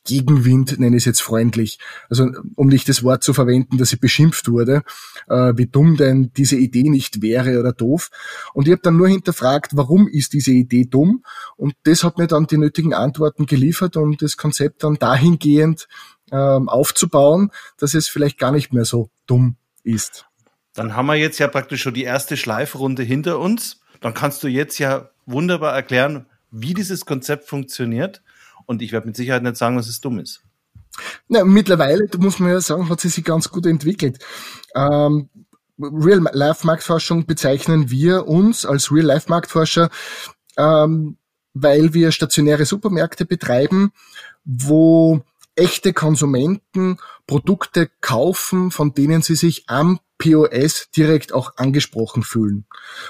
Gegenwind, 0.05 0.79
nenne 0.79 0.97
ich 0.97 1.03
es 1.03 1.07
jetzt 1.07 1.23
freundlich. 1.23 1.79
Also 2.09 2.31
um 2.55 2.69
nicht 2.69 2.89
das 2.89 3.03
Wort 3.03 3.23
zu 3.23 3.33
verwenden, 3.33 3.79
dass 3.79 3.91
sie 3.91 3.97
beschimpft 3.97 4.49
wurde, 4.49 4.83
äh, 5.29 5.53
wie 5.57 5.67
dumm 5.67 5.97
denn 5.97 6.31
diese 6.37 6.57
Idee 6.57 6.91
nicht 6.91 7.23
wäre 7.23 7.59
oder 7.59 7.73
doof. 7.73 8.11
Und 8.53 8.69
ich 8.69 8.73
habe 8.73 8.83
dann 8.83 8.97
nur 8.97 9.09
hinterfragt, 9.09 9.77
warum 9.77 10.09
ist 10.09 10.33
diese 10.33 10.53
Idee 10.53 10.85
dumm? 10.85 11.25
Und 11.57 11.75
das 11.85 12.05
hat 12.05 12.19
mir 12.19 12.27
dann 12.27 12.47
die 12.47 12.59
nötigen 12.59 12.95
Antworten 12.95 13.47
geliefert 13.47 13.97
und 13.97 14.21
das 14.23 14.37
Konzept 14.37 14.85
dann 14.85 14.97
dahingehend 14.97 15.89
ähm, 16.31 16.69
aufzubauen, 16.69 17.51
dass 17.79 17.95
es 17.95 18.09
vielleicht 18.09 18.39
gar 18.39 18.53
nicht 18.53 18.73
mehr 18.73 18.85
so 18.85 19.11
dumm 19.27 19.57
ist. 19.83 20.27
Dann 20.75 20.97
haben 20.97 21.07
wir 21.07 21.15
jetzt 21.15 21.39
ja 21.39 21.49
praktisch 21.49 21.83
schon 21.83 21.95
die 21.95 22.03
erste 22.03 22.37
Schleifrunde 22.37 23.03
hinter 23.03 23.39
uns. 23.39 23.81
Dann 24.01 24.13
kannst 24.13 24.43
du 24.43 24.49
jetzt 24.49 24.79
ja 24.79 25.11
wunderbar 25.25 25.73
erklären, 25.73 26.27
wie 26.51 26.75
dieses 26.75 27.07
Konzept 27.07 27.49
funktioniert. 27.49 28.23
Und 28.67 28.83
ich 28.83 28.93
werde 28.93 29.07
mit 29.07 29.17
Sicherheit 29.17 29.43
nicht 29.43 29.57
sagen, 29.57 29.77
dass 29.77 29.89
es 29.89 30.01
dumm 30.01 30.19
ist. 30.19 30.43
Na, 31.29 31.45
mittlerweile, 31.45 32.09
muss 32.19 32.39
man 32.39 32.51
ja 32.51 32.61
sagen, 32.61 32.89
hat 32.89 33.01
sie 33.01 33.09
sich 33.09 33.25
ganz 33.25 33.51
gut 33.51 33.67
entwickelt. 33.67 34.19
Ähm, 34.75 35.29
Real-Life-Marktforschung 35.79 37.27
bezeichnen 37.27 37.91
wir 37.91 38.29
uns 38.29 38.65
als 38.65 38.93
Real-Life-Marktforscher, 38.93 39.91
ähm, 40.57 41.17
weil 41.53 41.95
wir 41.95 42.13
stationäre 42.13 42.65
Supermärkte 42.65 43.25
betreiben, 43.25 43.93
wo 44.45 45.23
echte 45.57 45.93
Konsumenten 45.93 46.99
Produkte 47.27 47.91
kaufen, 48.01 48.71
von 48.71 48.93
denen 48.95 49.23
sie 49.23 49.37
sich 49.37 49.69
am 49.69 50.01
POS 50.19 50.91
direkt 50.97 51.33
auch 51.33 51.57
angesprochen 51.57 52.23
fühlen. 52.23 52.67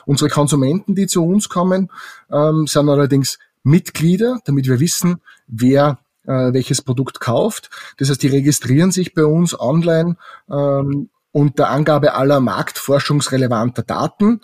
Unsere 0.07 0.31
Konsumenten, 0.31 0.95
die 0.95 1.07
zu 1.07 1.25
uns 1.25 1.49
kommen, 1.49 1.91
ähm, 2.31 2.67
sind 2.67 2.89
allerdings 2.89 3.39
Mitglieder, 3.65 4.41
damit 4.45 4.67
wir 4.69 4.79
wissen, 4.79 5.21
wer 5.47 5.99
äh, 6.27 6.53
welches 6.53 6.83
Produkt 6.83 7.21
kauft. 7.21 7.71
Das 7.99 8.09
heißt, 8.09 8.23
die 8.23 8.29
registrieren 8.29 8.93
sich 8.93 9.15
bei 9.15 9.25
uns 9.25 9.59
online 9.59 10.17
ähm, 10.51 11.11
unter 11.33 11.69
Angabe 11.69 12.15
aller 12.15 12.41
marktforschungsrelevanter 12.41 13.83
Daten. 13.83 14.41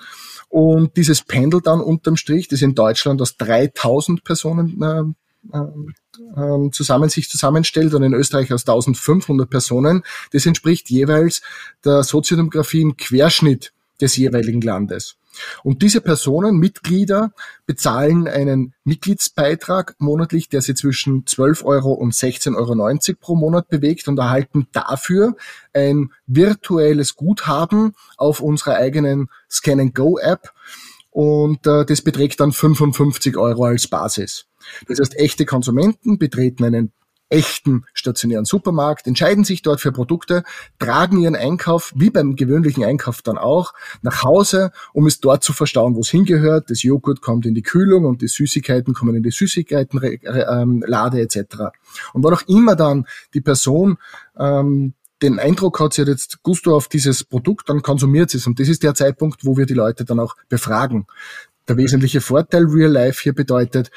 Und 0.48 0.96
dieses 0.96 1.22
pendelt 1.22 1.66
dann 1.66 1.80
unterm 1.80 2.16
Strich, 2.16 2.48
das 2.48 2.62
in 2.62 2.74
Deutschland 2.74 3.22
aus 3.22 3.36
3000 3.36 4.24
Personen 4.24 4.82
äh, 4.82 5.04
äh, 5.52 6.70
zusammen 6.72 7.08
sich 7.08 7.30
zusammenstellt 7.30 7.94
und 7.94 8.02
in 8.02 8.12
Österreich 8.12 8.52
aus 8.52 8.62
1500 8.62 9.48
Personen. 9.48 10.02
Das 10.32 10.46
entspricht 10.46 10.90
jeweils 10.90 11.40
der 11.84 12.02
Soziodemografie 12.02 12.82
im 12.82 12.96
Querschnitt 12.96 13.72
des 14.00 14.16
jeweiligen 14.16 14.60
Landes. 14.60 15.16
Und 15.62 15.82
diese 15.82 16.00
Personen, 16.00 16.56
Mitglieder, 16.56 17.32
bezahlen 17.66 18.26
einen 18.26 18.74
Mitgliedsbeitrag 18.84 19.94
monatlich, 19.98 20.48
der 20.48 20.62
sich 20.62 20.76
zwischen 20.76 21.26
12 21.26 21.64
Euro 21.64 21.92
und 21.92 22.14
16,90 22.14 22.56
Euro 22.56 23.18
pro 23.20 23.36
Monat 23.36 23.68
bewegt 23.68 24.08
und 24.08 24.18
erhalten 24.18 24.66
dafür 24.72 25.36
ein 25.72 26.12
virtuelles 26.26 27.16
Guthaben 27.16 27.94
auf 28.16 28.40
unserer 28.40 28.76
eigenen 28.76 29.28
Scan-and-Go-App. 29.50 30.52
Und 31.10 31.66
äh, 31.66 31.84
das 31.84 32.02
beträgt 32.02 32.40
dann 32.40 32.52
55 32.52 33.36
Euro 33.36 33.64
als 33.64 33.88
Basis. 33.88 34.46
Das 34.86 35.00
heißt, 35.00 35.18
echte 35.18 35.44
Konsumenten 35.44 36.18
betreten 36.18 36.64
einen 36.64 36.92
echten 37.30 37.84
stationären 37.94 38.44
Supermarkt, 38.44 39.06
entscheiden 39.06 39.44
sich 39.44 39.62
dort 39.62 39.80
für 39.80 39.92
Produkte, 39.92 40.42
tragen 40.78 41.20
ihren 41.20 41.36
Einkauf, 41.36 41.92
wie 41.94 42.10
beim 42.10 42.36
gewöhnlichen 42.36 42.84
Einkauf 42.84 43.22
dann 43.22 43.38
auch, 43.38 43.72
nach 44.02 44.22
Hause, 44.22 44.72
um 44.92 45.06
es 45.06 45.20
dort 45.20 45.42
zu 45.42 45.52
verstauen, 45.52 45.94
wo 45.94 46.00
es 46.00 46.10
hingehört. 46.10 46.70
Das 46.70 46.82
Joghurt 46.82 47.22
kommt 47.22 47.46
in 47.46 47.54
die 47.54 47.62
Kühlung 47.62 48.04
und 48.04 48.20
die 48.20 48.28
Süßigkeiten 48.28 48.92
kommen 48.92 49.14
in 49.14 49.22
die 49.22 49.30
Süßigkeitenlade 49.30 51.18
ähm, 51.18 51.22
etc. 51.22 51.38
Und 52.12 52.24
wann 52.24 52.34
auch 52.34 52.42
immer 52.48 52.76
dann 52.76 53.06
die 53.32 53.40
Person 53.40 53.96
ähm, 54.38 54.94
den 55.22 55.38
Eindruck 55.38 55.80
hat, 55.80 55.92
sie 55.92 56.02
hat 56.02 56.08
jetzt 56.08 56.42
Gusto 56.42 56.74
auf 56.74 56.88
dieses 56.88 57.24
Produkt, 57.24 57.68
dann 57.68 57.82
konsumiert 57.82 58.30
sie 58.30 58.38
es. 58.38 58.46
Und 58.46 58.58
das 58.58 58.68
ist 58.68 58.82
der 58.82 58.94
Zeitpunkt, 58.94 59.44
wo 59.44 59.56
wir 59.56 59.66
die 59.66 59.74
Leute 59.74 60.04
dann 60.04 60.18
auch 60.18 60.34
befragen. 60.48 61.06
Der 61.68 61.76
wesentliche 61.76 62.20
Vorteil 62.20 62.64
Real 62.64 62.90
Life 62.90 63.22
hier 63.22 63.34
bedeutet, 63.34 63.90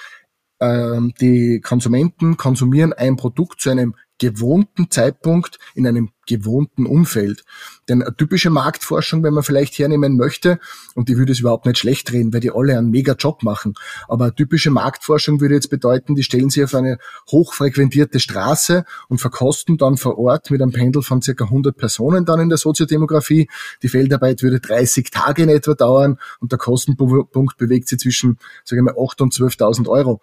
die 1.19 1.61
Konsumenten 1.61 2.37
konsumieren 2.37 2.93
ein 2.93 3.15
Produkt 3.15 3.61
zu 3.61 3.69
einem 3.69 3.95
gewohnten 4.19 4.89
Zeitpunkt 4.89 5.59
in 5.75 5.87
einem 5.87 6.11
gewohnten 6.25 6.85
Umfeld. 6.85 7.43
Denn 7.89 8.01
eine 8.01 8.15
typische 8.15 8.49
Marktforschung, 8.49 9.23
wenn 9.23 9.33
man 9.33 9.43
vielleicht 9.43 9.77
hernehmen 9.77 10.15
möchte, 10.15 10.59
und 10.95 11.09
die 11.09 11.17
würde 11.17 11.33
es 11.33 11.39
überhaupt 11.39 11.65
nicht 11.65 11.77
schlecht 11.77 12.11
reden, 12.13 12.33
weil 12.33 12.39
die 12.39 12.51
alle 12.51 12.77
einen 12.77 12.91
mega 12.91 13.13
Job 13.13 13.43
machen, 13.43 13.73
aber 14.07 14.25
eine 14.25 14.35
typische 14.35 14.71
Marktforschung 14.71 15.41
würde 15.41 15.55
jetzt 15.55 15.69
bedeuten, 15.69 16.15
die 16.15 16.23
stellen 16.23 16.49
sich 16.49 16.63
auf 16.63 16.75
eine 16.75 16.97
hochfrequentierte 17.31 18.19
Straße 18.19 18.85
und 19.09 19.19
verkosten 19.19 19.77
dann 19.77 19.97
vor 19.97 20.17
Ort 20.17 20.49
mit 20.51 20.61
einem 20.61 20.71
Pendel 20.71 21.01
von 21.01 21.21
circa 21.21 21.45
100 21.45 21.75
Personen 21.75 22.25
dann 22.25 22.39
in 22.39 22.49
der 22.49 22.57
Soziodemografie. 22.57 23.49
Die 23.81 23.89
Feldarbeit 23.89 24.41
würde 24.43 24.59
30 24.59 25.11
Tage 25.11 25.43
in 25.43 25.49
etwa 25.49 25.73
dauern 25.73 26.19
und 26.39 26.51
der 26.51 26.59
Kostenpunkt 26.59 27.57
bewegt 27.57 27.89
sich 27.89 27.99
zwischen, 27.99 28.37
sagen 28.63 28.85
wir 28.85 28.93
mal, 28.93 28.99
8.000 28.99 29.21
und 29.23 29.33
12.000 29.33 29.87
Euro. 29.89 30.21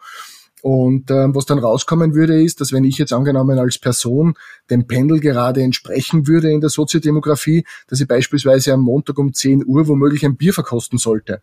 Und 0.63 1.11
ähm, 1.11 1.35
was 1.35 1.47
dann 1.47 1.59
rauskommen 1.59 2.15
würde, 2.15 2.43
ist, 2.43 2.61
dass 2.61 2.73
wenn 2.73 2.85
ich 2.85 2.99
jetzt 2.99 3.13
angenommen 3.13 3.59
als 3.59 3.79
Person 3.79 4.35
dem 4.69 4.87
Pendel 4.87 5.21
gerade 5.21 5.63
entsprechen 5.63 6.27
würde 6.27 6.51
in 6.51 6.61
der 6.61 6.71
Soziodemografie, 6.71 7.65
dass 7.89 8.01
ich 8.01 8.09
beispielsweise 8.09 8.75
am 8.75 8.81
Montag 8.81 9.19
um 9.19 9.33
10 9.33 9.65
Uhr 9.67 9.89
womöglich 9.89 10.25
ein 10.25 10.37
Bier 10.37 10.53
verkosten 10.53 10.99
sollte. 10.99 11.41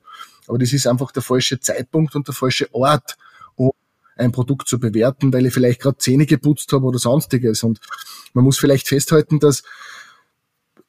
Aber 0.47 0.59
das 0.59 0.71
ist 0.71 0.87
einfach 0.87 1.11
der 1.11 1.23
falsche 1.23 1.59
Zeitpunkt 1.59 2.15
und 2.15 2.27
der 2.27 2.35
falsche 2.35 2.73
Ort, 2.73 3.17
um 3.55 3.71
ein 4.15 4.31
Produkt 4.31 4.67
zu 4.67 4.79
bewerten, 4.79 5.33
weil 5.33 5.45
ich 5.47 5.53
vielleicht 5.53 5.81
gerade 5.81 5.97
Zähne 5.97 6.25
geputzt 6.25 6.71
habe 6.71 6.85
oder 6.85 6.99
sonstiges. 6.99 7.63
Und 7.63 7.79
man 8.33 8.43
muss 8.43 8.59
vielleicht 8.59 8.87
festhalten, 8.87 9.39
dass 9.39 9.63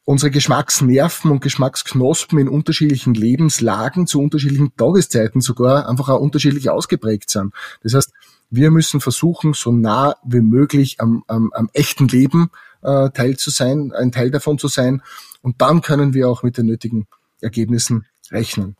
unsere 0.08 0.30
Geschmacksnerven 0.30 1.30
und 1.30 1.42
Geschmacksknospen 1.42 2.38
in 2.38 2.48
unterschiedlichen 2.48 3.12
Lebenslagen 3.12 4.06
zu 4.06 4.22
unterschiedlichen 4.22 4.74
Tageszeiten 4.74 5.42
sogar 5.42 5.86
einfach 5.86 6.08
auch 6.08 6.18
unterschiedlich 6.18 6.70
ausgeprägt 6.70 7.28
sind. 7.28 7.52
Das 7.82 7.92
heißt, 7.92 8.12
wir 8.48 8.70
müssen 8.70 9.02
versuchen, 9.02 9.52
so 9.52 9.70
nah 9.70 10.16
wie 10.24 10.40
möglich 10.40 10.98
am, 10.98 11.24
am, 11.26 11.52
am 11.52 11.68
echten 11.74 12.08
Leben 12.08 12.50
äh, 12.80 13.10
Teil 13.10 13.36
zu 13.36 13.50
sein, 13.50 13.92
ein 13.92 14.10
Teil 14.10 14.30
davon 14.30 14.56
zu 14.56 14.68
sein. 14.68 15.02
Und 15.42 15.60
dann 15.60 15.82
können 15.82 16.14
wir 16.14 16.30
auch 16.30 16.42
mit 16.42 16.56
den 16.56 16.64
nötigen 16.64 17.06
Ergebnissen 17.42 18.06
rechnen. 18.30 18.76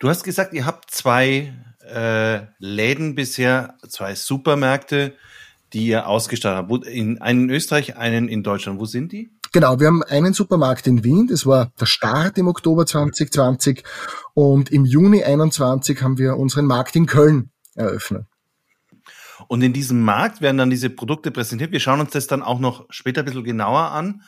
Du 0.00 0.08
hast 0.08 0.24
gesagt, 0.24 0.52
ihr 0.52 0.66
habt 0.66 0.90
zwei 0.90 1.54
äh, 1.88 2.40
Läden 2.58 3.14
bisher, 3.14 3.76
zwei 3.88 4.16
Supermärkte, 4.16 5.14
die 5.72 5.86
ihr 5.86 6.08
ausgestattet 6.08 6.68
habt. 6.68 6.86
In, 6.88 7.20
einen 7.20 7.44
in 7.44 7.50
Österreich, 7.50 7.96
einen 7.96 8.26
in 8.26 8.42
Deutschland. 8.42 8.80
Wo 8.80 8.84
sind 8.84 9.12
die? 9.12 9.30
Genau, 9.56 9.80
wir 9.80 9.86
haben 9.86 10.02
einen 10.02 10.34
Supermarkt 10.34 10.86
in 10.86 11.02
Wien, 11.02 11.28
das 11.28 11.46
war 11.46 11.72
der 11.80 11.86
Start 11.86 12.36
im 12.36 12.46
Oktober 12.46 12.84
2020 12.84 13.84
und 14.34 14.70
im 14.70 14.84
Juni 14.84 15.24
21 15.24 16.02
haben 16.02 16.18
wir 16.18 16.36
unseren 16.36 16.66
Markt 16.66 16.94
in 16.94 17.06
Köln 17.06 17.48
eröffnet. 17.74 18.26
Und 19.48 19.62
in 19.62 19.72
diesem 19.72 20.02
Markt 20.02 20.42
werden 20.42 20.58
dann 20.58 20.68
diese 20.68 20.90
Produkte 20.90 21.30
präsentiert. 21.30 21.72
Wir 21.72 21.80
schauen 21.80 22.00
uns 22.00 22.10
das 22.10 22.26
dann 22.26 22.42
auch 22.42 22.58
noch 22.58 22.84
später 22.90 23.22
ein 23.22 23.24
bisschen 23.24 23.44
genauer 23.44 23.92
an. 23.92 24.20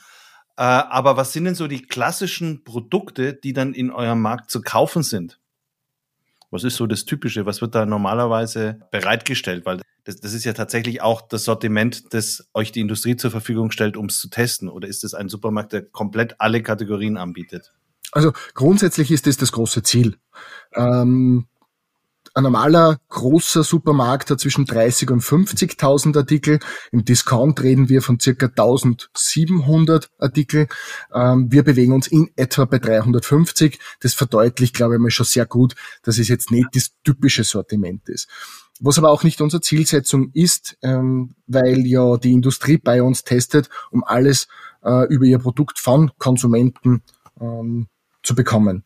Äh, 0.57 0.63
aber 0.63 1.15
was 1.15 1.31
sind 1.31 1.45
denn 1.45 1.53
so 1.53 1.67
die 1.67 1.83
klassischen 1.83 2.63
Produkte, 2.63 3.35
die 3.35 3.53
dann 3.53 3.75
in 3.75 3.91
eurem 3.91 4.23
Markt 4.23 4.49
zu 4.49 4.63
kaufen 4.63 5.03
sind? 5.03 5.39
Was 6.49 6.63
ist 6.63 6.77
so 6.77 6.87
das 6.87 7.05
Typische? 7.05 7.45
Was 7.45 7.61
wird 7.61 7.75
da 7.75 7.85
normalerweise 7.85 8.79
bereitgestellt? 8.89 9.67
Weil 9.67 9.79
das, 10.09 10.19
das 10.19 10.33
ist 10.33 10.43
ja 10.43 10.53
tatsächlich 10.53 11.01
auch 11.03 11.21
das 11.21 11.43
Sortiment, 11.43 12.13
das 12.13 12.49
euch 12.55 12.71
die 12.71 12.81
Industrie 12.81 13.15
zur 13.15 13.29
Verfügung 13.29 13.69
stellt, 13.69 13.95
um 13.95 14.07
es 14.07 14.19
zu 14.19 14.29
testen. 14.29 14.67
Oder 14.67 14.87
ist 14.87 15.03
es 15.03 15.13
ein 15.13 15.29
Supermarkt, 15.29 15.71
der 15.71 15.83
komplett 15.83 16.35
alle 16.39 16.63
Kategorien 16.63 17.15
anbietet? 17.15 17.73
Also 18.11 18.33
grundsätzlich 18.55 19.11
ist 19.11 19.27
das 19.27 19.37
das 19.37 19.51
große 19.51 19.83
Ziel. 19.83 20.17
Ähm, 20.73 21.45
ein 22.33 22.43
normaler 22.43 22.99
großer 23.09 23.63
Supermarkt 23.63 24.31
hat 24.31 24.39
zwischen 24.39 24.65
30 24.65 25.11
und 25.11 25.21
50.000 25.21 26.17
Artikel. 26.17 26.59
Im 26.91 27.05
Discount 27.05 27.61
reden 27.61 27.87
wir 27.89 28.01
von 28.01 28.19
circa 28.19 28.47
1700 28.47 30.09
Artikel. 30.17 30.67
Ähm, 31.13 31.51
wir 31.51 31.63
bewegen 31.63 31.93
uns 31.93 32.07
in 32.07 32.31
etwa 32.35 32.65
bei 32.65 32.79
350. 32.79 33.79
Das 33.99 34.15
verdeutlicht, 34.15 34.75
glaube 34.75 34.95
ich 34.95 35.01
mal, 35.01 35.11
schon 35.11 35.27
sehr 35.27 35.45
gut, 35.45 35.75
dass 36.01 36.17
es 36.17 36.29
jetzt 36.29 36.49
nicht 36.49 36.69
das 36.73 36.91
typische 37.03 37.43
Sortiment 37.43 38.09
ist. 38.09 38.27
Was 38.79 38.97
aber 38.97 39.09
auch 39.09 39.23
nicht 39.23 39.41
unsere 39.41 39.61
Zielsetzung 39.61 40.31
ist, 40.33 40.77
ähm, 40.81 41.35
weil 41.47 41.85
ja 41.85 42.17
die 42.17 42.31
Industrie 42.31 42.77
bei 42.77 43.03
uns 43.03 43.23
testet, 43.23 43.69
um 43.91 44.03
alles 44.03 44.47
äh, 44.83 45.05
über 45.07 45.25
ihr 45.25 45.39
Produkt 45.39 45.79
von 45.79 46.11
Konsumenten 46.17 47.03
ähm, 47.39 47.87
zu 48.23 48.35
bekommen. 48.35 48.83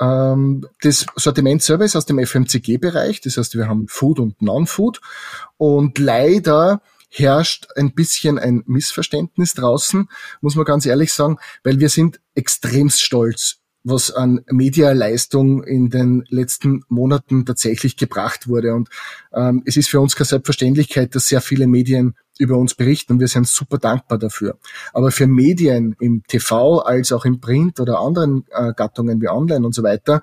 Ähm, 0.00 0.66
das 0.80 1.06
Sortiment 1.14 1.62
ist 1.68 1.96
aus 1.96 2.06
dem 2.06 2.18
FMCG-Bereich, 2.18 3.20
das 3.20 3.36
heißt, 3.36 3.56
wir 3.56 3.68
haben 3.68 3.86
Food 3.88 4.18
und 4.18 4.42
Non-Food 4.42 5.00
und 5.56 5.98
leider 5.98 6.82
herrscht 7.08 7.68
ein 7.76 7.94
bisschen 7.94 8.38
ein 8.38 8.64
Missverständnis 8.66 9.54
draußen, 9.54 10.08
muss 10.40 10.56
man 10.56 10.64
ganz 10.64 10.86
ehrlich 10.86 11.12
sagen, 11.12 11.38
weil 11.62 11.78
wir 11.78 11.90
sind 11.90 12.20
extremst 12.34 13.02
stolz 13.02 13.61
was 13.84 14.10
an 14.10 14.40
Medialeistung 14.50 15.64
in 15.64 15.90
den 15.90 16.24
letzten 16.28 16.82
Monaten 16.88 17.44
tatsächlich 17.44 17.96
gebracht 17.96 18.48
wurde. 18.48 18.74
Und 18.74 18.88
ähm, 19.32 19.62
es 19.66 19.76
ist 19.76 19.88
für 19.88 20.00
uns 20.00 20.14
keine 20.14 20.26
Selbstverständlichkeit, 20.26 21.14
dass 21.14 21.26
sehr 21.26 21.40
viele 21.40 21.66
Medien 21.66 22.14
über 22.38 22.56
uns 22.56 22.74
berichten 22.74 23.14
und 23.14 23.20
wir 23.20 23.28
sind 23.28 23.46
super 23.46 23.78
dankbar 23.78 24.18
dafür. 24.18 24.58
Aber 24.92 25.10
für 25.10 25.26
Medien 25.26 25.94
im 26.00 26.22
TV 26.26 26.78
als 26.78 27.12
auch 27.12 27.24
im 27.24 27.40
Print 27.40 27.78
oder 27.78 28.00
anderen 28.00 28.44
äh, 28.50 28.72
Gattungen 28.74 29.20
wie 29.20 29.28
Online 29.28 29.64
und 29.66 29.74
so 29.74 29.82
weiter 29.82 30.22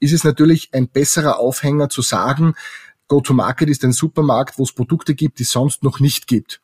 ist 0.00 0.12
es 0.12 0.24
natürlich 0.24 0.70
ein 0.72 0.88
besserer 0.88 1.38
Aufhänger 1.38 1.88
zu 1.88 2.02
sagen, 2.02 2.54
Go-to-Market 3.08 3.68
ist 3.68 3.84
ein 3.84 3.92
Supermarkt, 3.92 4.58
wo 4.58 4.62
es 4.62 4.72
Produkte 4.72 5.14
gibt, 5.14 5.38
die 5.38 5.42
es 5.42 5.50
sonst 5.50 5.82
noch 5.82 6.00
nicht 6.00 6.26
gibt. 6.26 6.60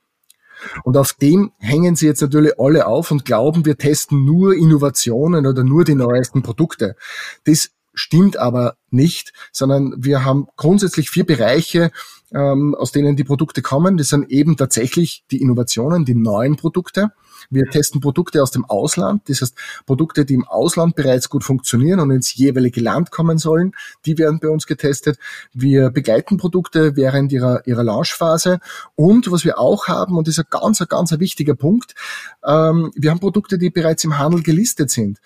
Und 0.84 0.96
auf 0.96 1.12
dem 1.12 1.52
hängen 1.58 1.96
sie 1.96 2.06
jetzt 2.06 2.22
natürlich 2.22 2.58
alle 2.58 2.86
auf 2.86 3.10
und 3.10 3.24
glauben, 3.24 3.64
wir 3.64 3.76
testen 3.76 4.24
nur 4.24 4.54
Innovationen 4.54 5.46
oder 5.46 5.64
nur 5.64 5.84
die 5.84 5.94
neuesten 5.94 6.42
Produkte. 6.42 6.96
Das 7.44 7.70
stimmt 7.94 8.36
aber 8.36 8.76
nicht, 8.90 9.32
sondern 9.52 9.94
wir 9.96 10.24
haben 10.24 10.46
grundsätzlich 10.56 11.10
vier 11.10 11.24
Bereiche, 11.24 11.90
ähm, 12.32 12.74
aus 12.74 12.92
denen 12.92 13.16
die 13.16 13.24
Produkte 13.24 13.62
kommen. 13.62 13.96
Das 13.96 14.08
sind 14.08 14.30
eben 14.30 14.56
tatsächlich 14.56 15.24
die 15.30 15.40
Innovationen, 15.40 16.04
die 16.04 16.14
neuen 16.14 16.56
Produkte. 16.56 17.12
Wir 17.50 17.68
testen 17.70 18.00
Produkte 18.00 18.42
aus 18.42 18.50
dem 18.50 18.64
Ausland, 18.64 19.28
das 19.28 19.40
heißt 19.40 19.54
Produkte, 19.84 20.24
die 20.24 20.34
im 20.34 20.44
Ausland 20.44 20.96
bereits 20.96 21.28
gut 21.28 21.44
funktionieren 21.44 22.00
und 22.00 22.10
ins 22.10 22.34
jeweilige 22.34 22.80
Land 22.80 23.10
kommen 23.10 23.38
sollen, 23.38 23.72
die 24.04 24.18
werden 24.18 24.40
bei 24.40 24.48
uns 24.48 24.66
getestet. 24.66 25.18
Wir 25.52 25.90
begleiten 25.90 26.38
Produkte 26.38 26.96
während 26.96 27.32
ihrer, 27.32 27.66
ihrer 27.66 27.84
Launchphase 27.84 28.58
und 28.94 29.30
was 29.30 29.44
wir 29.44 29.58
auch 29.58 29.86
haben, 29.86 30.16
und 30.16 30.26
das 30.26 30.38
ist 30.38 30.44
ein 30.44 30.50
ganz, 30.50 30.80
ein 30.80 30.88
ganz 30.88 31.12
ein 31.12 31.20
wichtiger 31.20 31.54
Punkt, 31.54 31.94
ähm, 32.44 32.90
wir 32.96 33.10
haben 33.10 33.20
Produkte, 33.20 33.58
die 33.58 33.70
bereits 33.70 34.02
im 34.04 34.18
Handel 34.18 34.42
gelistet 34.42 34.90
sind. 34.90 35.18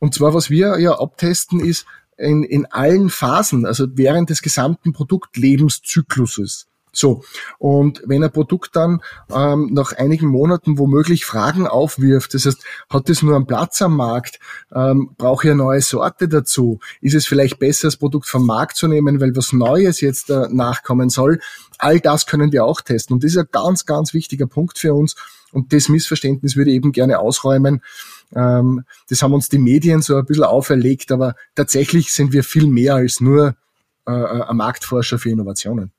Und 0.00 0.14
zwar, 0.14 0.32
was 0.32 0.48
wir 0.48 0.80
ja 0.80 0.98
abtesten, 0.98 1.60
ist, 1.60 1.84
in, 2.20 2.44
in 2.44 2.66
allen 2.66 3.10
Phasen, 3.10 3.66
also 3.66 3.86
während 3.94 4.30
des 4.30 4.42
gesamten 4.42 4.92
Produktlebenszykluses. 4.92 6.66
So, 6.92 7.22
und 7.58 8.02
wenn 8.04 8.24
ein 8.24 8.32
Produkt 8.32 8.74
dann 8.74 9.00
ähm, 9.32 9.70
nach 9.72 9.92
einigen 9.92 10.26
Monaten 10.26 10.76
womöglich 10.76 11.24
Fragen 11.24 11.68
aufwirft, 11.68 12.34
das 12.34 12.46
heißt, 12.46 12.64
hat 12.88 13.08
es 13.08 13.22
nur 13.22 13.36
einen 13.36 13.46
Platz 13.46 13.80
am 13.80 13.96
Markt, 13.96 14.40
ähm, 14.74 15.10
brauche 15.16 15.46
ich 15.46 15.52
eine 15.52 15.62
neue 15.62 15.82
Sorte 15.82 16.26
dazu, 16.28 16.80
ist 17.00 17.14
es 17.14 17.26
vielleicht 17.26 17.60
besser, 17.60 17.86
das 17.86 17.96
Produkt 17.96 18.26
vom 18.26 18.44
Markt 18.44 18.76
zu 18.76 18.88
nehmen, 18.88 19.20
weil 19.20 19.36
was 19.36 19.52
Neues 19.52 20.00
jetzt 20.00 20.30
äh, 20.30 20.48
nachkommen 20.50 21.10
soll, 21.10 21.40
all 21.78 22.00
das 22.00 22.26
können 22.26 22.50
wir 22.50 22.64
auch 22.64 22.80
testen. 22.80 23.14
Und 23.14 23.24
das 23.24 23.32
ist 23.32 23.38
ein 23.38 23.48
ganz, 23.52 23.86
ganz 23.86 24.12
wichtiger 24.12 24.46
Punkt 24.46 24.78
für 24.78 24.92
uns. 24.92 25.14
Und 25.52 25.72
das 25.72 25.88
Missverständnis 25.88 26.56
würde 26.56 26.70
ich 26.70 26.76
eben 26.76 26.92
gerne 26.92 27.18
ausräumen, 27.18 27.82
ähm, 28.34 28.84
das 29.08 29.22
haben 29.22 29.34
uns 29.34 29.48
die 29.48 29.58
Medien 29.58 30.02
so 30.02 30.16
ein 30.16 30.24
bisschen 30.24 30.44
auferlegt, 30.44 31.12
aber 31.12 31.34
tatsächlich 31.54 32.12
sind 32.12 32.32
wir 32.32 32.44
viel 32.44 32.66
mehr 32.66 32.94
als 32.94 33.20
nur 33.20 33.56
äh, 34.06 34.12
äh, 34.12 34.42
ein 34.42 34.56
Marktforscher 34.56 35.18
für 35.18 35.30
Innovationen. 35.30 35.92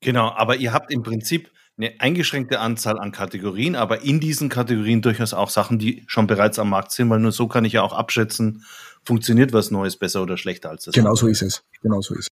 Genau, 0.00 0.30
aber 0.30 0.56
ihr 0.56 0.72
habt 0.72 0.92
im 0.92 1.02
Prinzip 1.02 1.50
eine 1.76 1.98
eingeschränkte 1.98 2.60
Anzahl 2.60 2.98
an 2.98 3.12
Kategorien, 3.12 3.74
aber 3.74 4.02
in 4.02 4.20
diesen 4.20 4.48
Kategorien 4.48 5.02
durchaus 5.02 5.32
auch 5.32 5.48
Sachen, 5.48 5.78
die 5.78 6.04
schon 6.06 6.26
bereits 6.26 6.58
am 6.58 6.70
Markt 6.70 6.92
sind, 6.92 7.08
weil 7.08 7.20
nur 7.20 7.32
so 7.32 7.48
kann 7.48 7.64
ich 7.64 7.74
ja 7.74 7.82
auch 7.82 7.92
abschätzen, 7.92 8.64
funktioniert 9.02 9.52
was 9.52 9.70
Neues 9.70 9.96
besser 9.96 10.22
oder 10.22 10.36
schlechter 10.36 10.70
als 10.70 10.84
das. 10.84 10.94
Genau 10.94 11.10
andere. 11.10 11.20
so 11.20 11.26
ist 11.28 11.42
es. 11.42 11.62
Genau 11.82 12.00
so 12.00 12.14
ist 12.14 12.26
es. 12.26 12.28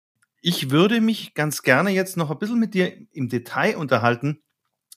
Ich 0.42 0.72
würde 0.72 1.02
mich 1.02 1.34
ganz 1.34 1.62
gerne 1.62 1.90
jetzt 1.90 2.18
noch 2.18 2.32
ein 2.32 2.38
bisschen 2.38 2.60
mit 2.60 2.74
dir 2.74 2.94
im 3.12 3.30
Detail 3.30 3.78
unterhalten, 3.78 4.42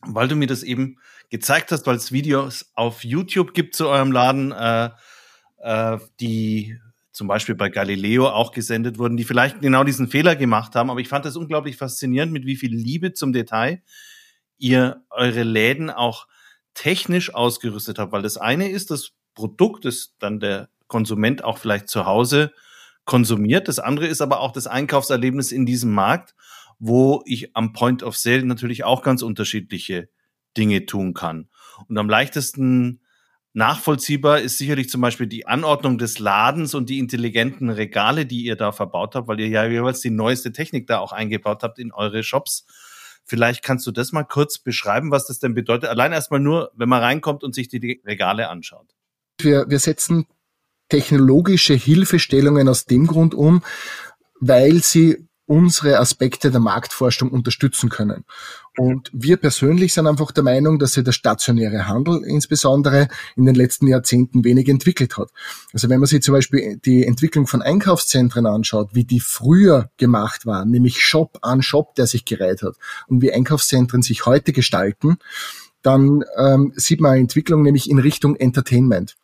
weil 0.02 0.28
du 0.28 0.36
mir 0.36 0.46
das 0.46 0.62
eben 0.62 0.98
gezeigt 1.30 1.72
hast, 1.72 1.86
weil 1.86 1.96
es 1.96 2.12
Videos 2.12 2.70
auf 2.74 3.04
YouTube 3.04 3.54
gibt 3.54 3.74
zu 3.74 3.88
eurem 3.88 4.12
Laden, 4.12 4.52
äh, 4.52 4.90
äh, 5.58 5.98
die 6.20 6.78
zum 7.12 7.28
Beispiel 7.28 7.54
bei 7.54 7.70
Galileo 7.70 8.28
auch 8.28 8.52
gesendet 8.52 8.98
wurden, 8.98 9.16
die 9.16 9.24
vielleicht 9.24 9.60
genau 9.60 9.84
diesen 9.84 10.08
Fehler 10.08 10.36
gemacht 10.36 10.74
haben. 10.74 10.90
Aber 10.90 11.00
ich 11.00 11.08
fand 11.08 11.24
das 11.24 11.36
unglaublich 11.36 11.78
faszinierend, 11.78 12.30
mit 12.30 12.44
wie 12.44 12.56
viel 12.56 12.74
Liebe 12.74 13.14
zum 13.14 13.32
Detail 13.32 13.82
ihr 14.58 15.02
eure 15.10 15.42
Läden 15.42 15.90
auch 15.90 16.26
technisch 16.74 17.34
ausgerüstet 17.34 17.98
habt. 17.98 18.12
Weil 18.12 18.22
das 18.22 18.36
eine 18.36 18.68
ist 18.68 18.90
das 18.90 19.12
Produkt, 19.34 19.86
das 19.86 20.14
dann 20.18 20.40
der 20.40 20.68
Konsument 20.88 21.42
auch 21.42 21.56
vielleicht 21.58 21.88
zu 21.88 22.04
Hause 22.04 22.52
konsumiert. 23.06 23.68
Das 23.68 23.78
andere 23.78 24.06
ist 24.06 24.20
aber 24.20 24.40
auch 24.40 24.52
das 24.52 24.66
Einkaufserlebnis 24.66 25.52
in 25.52 25.64
diesem 25.64 25.92
Markt 25.92 26.34
wo 26.78 27.22
ich 27.26 27.56
am 27.56 27.72
Point 27.72 28.02
of 28.02 28.16
Sale 28.16 28.44
natürlich 28.44 28.84
auch 28.84 29.02
ganz 29.02 29.22
unterschiedliche 29.22 30.08
Dinge 30.56 30.86
tun 30.86 31.14
kann. 31.14 31.48
Und 31.88 31.98
am 31.98 32.08
leichtesten 32.08 33.00
nachvollziehbar 33.52 34.40
ist 34.40 34.58
sicherlich 34.58 34.90
zum 34.90 35.00
Beispiel 35.00 35.26
die 35.26 35.46
Anordnung 35.46 35.96
des 35.96 36.18
Ladens 36.18 36.74
und 36.74 36.90
die 36.90 36.98
intelligenten 36.98 37.70
Regale, 37.70 38.26
die 38.26 38.44
ihr 38.44 38.56
da 38.56 38.70
verbaut 38.70 39.14
habt, 39.14 39.28
weil 39.28 39.40
ihr 39.40 39.48
ja 39.48 39.64
jeweils 39.64 40.00
die 40.00 40.10
neueste 40.10 40.52
Technik 40.52 40.86
da 40.86 40.98
auch 40.98 41.12
eingebaut 41.12 41.62
habt 41.62 41.78
in 41.78 41.92
eure 41.92 42.22
Shops. 42.22 42.66
Vielleicht 43.24 43.62
kannst 43.62 43.86
du 43.86 43.92
das 43.92 44.12
mal 44.12 44.24
kurz 44.24 44.58
beschreiben, 44.58 45.10
was 45.10 45.26
das 45.26 45.38
denn 45.38 45.54
bedeutet. 45.54 45.88
Allein 45.88 46.12
erstmal 46.12 46.38
nur, 46.38 46.70
wenn 46.76 46.88
man 46.88 47.02
reinkommt 47.02 47.42
und 47.42 47.54
sich 47.54 47.68
die 47.68 48.00
Regale 48.04 48.48
anschaut. 48.50 48.94
Wir, 49.40 49.64
wir 49.68 49.78
setzen 49.78 50.26
technologische 50.88 51.74
Hilfestellungen 51.74 52.68
aus 52.68 52.84
dem 52.84 53.06
Grund 53.06 53.34
um, 53.34 53.62
weil 54.38 54.82
sie 54.82 55.25
unsere 55.46 55.98
Aspekte 55.98 56.50
der 56.50 56.60
Marktforschung 56.60 57.30
unterstützen 57.30 57.88
können. 57.88 58.24
Und 58.76 59.10
wir 59.12 59.38
persönlich 59.38 59.94
sind 59.94 60.06
einfach 60.06 60.32
der 60.32 60.44
Meinung, 60.44 60.78
dass 60.78 60.92
sich 60.92 61.04
der 61.04 61.12
stationäre 61.12 61.88
Handel 61.88 62.22
insbesondere 62.24 63.08
in 63.34 63.46
den 63.46 63.54
letzten 63.54 63.86
Jahrzehnten 63.86 64.44
wenig 64.44 64.68
entwickelt 64.68 65.16
hat. 65.16 65.30
Also 65.72 65.88
wenn 65.88 66.00
man 66.00 66.08
sich 66.08 66.22
zum 66.22 66.34
Beispiel 66.34 66.78
die 66.84 67.06
Entwicklung 67.06 67.46
von 67.46 67.62
Einkaufszentren 67.62 68.44
anschaut, 68.46 68.90
wie 68.92 69.04
die 69.04 69.20
früher 69.20 69.90
gemacht 69.96 70.44
waren, 70.44 70.70
nämlich 70.70 71.00
Shop 71.00 71.38
an 71.42 71.62
Shop, 71.62 71.94
der 71.94 72.06
sich 72.06 72.24
gereiht 72.24 72.62
hat, 72.62 72.74
und 73.06 73.22
wie 73.22 73.32
Einkaufszentren 73.32 74.02
sich 74.02 74.26
heute 74.26 74.52
gestalten, 74.52 75.16
dann 75.82 76.24
ähm, 76.36 76.72
sieht 76.76 77.00
man 77.00 77.12
eine 77.12 77.20
Entwicklung 77.20 77.62
nämlich 77.62 77.88
in 77.88 77.98
Richtung 77.98 78.36
Entertainment. 78.36 79.16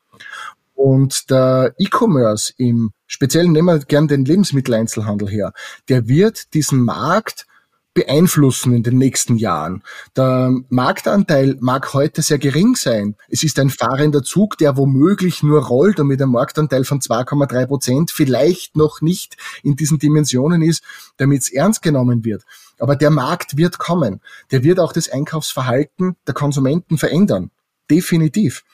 Und 0.85 1.31
der 1.31 1.77
E-Commerce 1.79 2.55
im 2.57 2.91
speziellen 3.07 3.53
nehmen 3.53 3.69
wir 3.69 3.79
gern 3.87 4.09
den 4.09 4.25
Lebensmitteleinzelhandel 4.25 5.29
her, 5.29 5.53
der 5.89 6.09
wird 6.09 6.55
diesen 6.55 6.81
Markt 6.81 7.47
beeinflussen 7.95 8.75
in 8.75 8.83
den 8.83 8.99
nächsten 8.99 9.37
Jahren. 9.37 9.85
Der 10.17 10.51
Marktanteil 10.71 11.57
mag 11.61 11.95
heute 11.95 12.23
sehr 12.23 12.39
gering 12.39 12.75
sein. 12.75 13.15
Es 13.29 13.45
ist 13.45 13.61
ein 13.61 13.71
fahrender 13.71 14.25
Zug, 14.25 14.59
der 14.59 14.77
womöglich 14.77 15.45
nur 15.45 15.65
rollt 15.65 16.01
und 16.01 16.09
mit 16.09 16.21
einem 16.21 16.33
Marktanteil 16.33 16.83
von 16.83 16.99
2,3 16.99 17.67
Prozent 17.67 18.11
vielleicht 18.11 18.75
noch 18.75 19.03
nicht 19.03 19.37
in 19.63 19.77
diesen 19.77 20.01
Dimensionen 20.01 20.63
ist, 20.63 20.83
damit 21.17 21.43
es 21.43 21.53
ernst 21.53 21.83
genommen 21.83 22.25
wird. 22.25 22.43
Aber 22.81 22.97
der 22.97 23.11
Markt 23.11 23.57
wird 23.57 23.79
kommen. 23.79 24.21
Der 24.51 24.65
wird 24.65 24.81
auch 24.81 24.93
das 24.93 25.09
Einkaufsverhalten 25.09 26.17
der 26.27 26.35
Konsumenten 26.35 26.99
verändern. 26.99 27.53
Definitiv. 27.89 28.65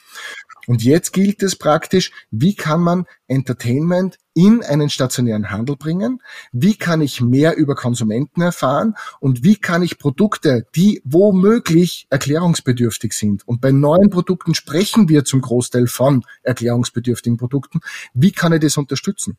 Und 0.68 0.85
jetzt 0.85 1.14
gilt 1.14 1.42
es 1.42 1.57
praktisch, 1.57 2.12
wie 2.31 2.54
kann 2.54 2.83
man 2.83 3.07
Entertainment 3.26 4.18
in 4.35 4.62
einen 4.62 4.90
stationären 4.90 5.50
Handel 5.50 5.76
bringen? 5.76 6.20
Wie 6.52 6.74
kann 6.76 7.00
ich 7.00 7.22
mehr 7.22 7.57
über 7.57 7.74
Konsumenten 7.74 8.42
erfahren? 8.42 8.94
Und 9.18 9.42
wie 9.44 9.57
kann 9.57 9.83
ich 9.83 9.98
Produkte, 9.98 10.66
die 10.76 11.00
womöglich 11.07 12.07
erklärungsbedürftig 12.11 13.14
sind? 13.14 13.48
Und 13.48 13.62
bei 13.62 13.72
neuen 13.72 14.11
Produkten 14.11 14.54
sprechen 14.54 15.09
wir 15.09 15.24
zum 15.24 15.40
Großteil 15.40 15.87
von 15.87 16.22
erklärungsbedürftigen 16.42 17.38
Produkten. 17.38 17.81
Wie 18.12 18.33
kann 18.33 18.52
ich 18.52 18.61
das 18.61 18.76
unterstützen? 18.76 19.38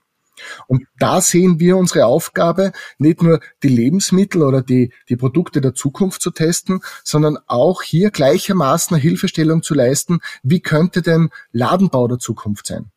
Und 0.67 0.85
da 0.97 1.21
sehen 1.21 1.59
wir 1.59 1.77
unsere 1.77 2.05
Aufgabe, 2.05 2.71
nicht 2.97 3.21
nur 3.21 3.39
die 3.63 3.69
Lebensmittel 3.69 4.43
oder 4.43 4.61
die, 4.61 4.93
die 5.09 5.15
Produkte 5.15 5.61
der 5.61 5.73
Zukunft 5.73 6.21
zu 6.21 6.31
testen, 6.31 6.81
sondern 7.03 7.37
auch 7.47 7.81
hier 7.81 8.11
gleichermaßen 8.11 8.95
eine 8.95 9.01
Hilfestellung 9.01 9.63
zu 9.63 9.73
leisten, 9.73 10.19
wie 10.43 10.61
könnte 10.61 11.01
denn 11.01 11.29
Ladenbau 11.51 12.07
der 12.07 12.19
Zukunft 12.19 12.67
sein. 12.67 12.91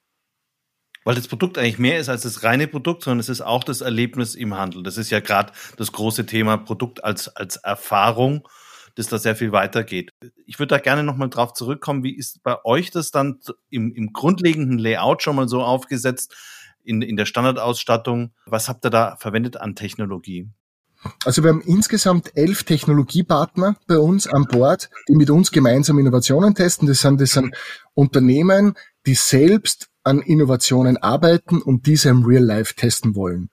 Weil 1.04 1.16
das 1.16 1.26
Produkt 1.26 1.58
eigentlich 1.58 1.78
mehr 1.78 1.98
ist 1.98 2.08
als 2.08 2.22
das 2.22 2.44
reine 2.44 2.68
Produkt, 2.68 3.02
sondern 3.02 3.20
es 3.20 3.28
ist 3.28 3.40
auch 3.40 3.64
das 3.64 3.80
Erlebnis 3.80 4.34
im 4.34 4.54
Handel. 4.54 4.82
Das 4.82 4.96
ist 4.96 5.10
ja 5.10 5.20
gerade 5.20 5.52
das 5.76 5.90
große 5.90 6.26
Thema 6.26 6.56
Produkt 6.58 7.02
als, 7.02 7.28
als 7.28 7.56
Erfahrung, 7.56 8.46
das 8.94 9.08
da 9.08 9.18
sehr 9.18 9.34
viel 9.34 9.52
weitergeht. 9.52 10.10
Ich 10.46 10.58
würde 10.58 10.76
da 10.76 10.78
gerne 10.78 11.02
nochmal 11.02 11.28
drauf 11.28 11.54
zurückkommen. 11.54 12.04
Wie 12.04 12.14
ist 12.14 12.42
bei 12.42 12.64
euch 12.64 12.90
das 12.90 13.10
dann 13.10 13.40
im, 13.68 13.92
im 13.92 14.12
grundlegenden 14.12 14.78
Layout 14.78 15.22
schon 15.22 15.36
mal 15.36 15.48
so 15.48 15.62
aufgesetzt, 15.62 16.36
in, 16.84 17.02
in 17.02 17.16
der 17.16 17.26
Standardausstattung. 17.26 18.32
Was 18.46 18.68
habt 18.68 18.84
ihr 18.84 18.90
da 18.90 19.16
verwendet 19.16 19.56
an 19.56 19.74
Technologie? 19.74 20.48
Also 21.24 21.42
wir 21.42 21.50
haben 21.50 21.62
insgesamt 21.62 22.36
elf 22.36 22.62
Technologiepartner 22.62 23.76
bei 23.86 23.98
uns 23.98 24.26
an 24.26 24.44
Bord, 24.44 24.88
die 25.08 25.14
mit 25.14 25.30
uns 25.30 25.50
gemeinsam 25.50 25.98
Innovationen 25.98 26.54
testen. 26.54 26.86
Das 26.86 27.00
sind, 27.00 27.20
das 27.20 27.32
sind 27.32 27.56
Unternehmen, 27.94 28.74
die 29.06 29.14
selbst 29.14 29.88
an 30.04 30.20
Innovationen 30.20 30.96
arbeiten 30.96 31.60
und 31.60 31.86
diese 31.86 32.08
im 32.08 32.24
Real 32.24 32.44
Life 32.44 32.74
testen 32.74 33.14
wollen. 33.16 33.50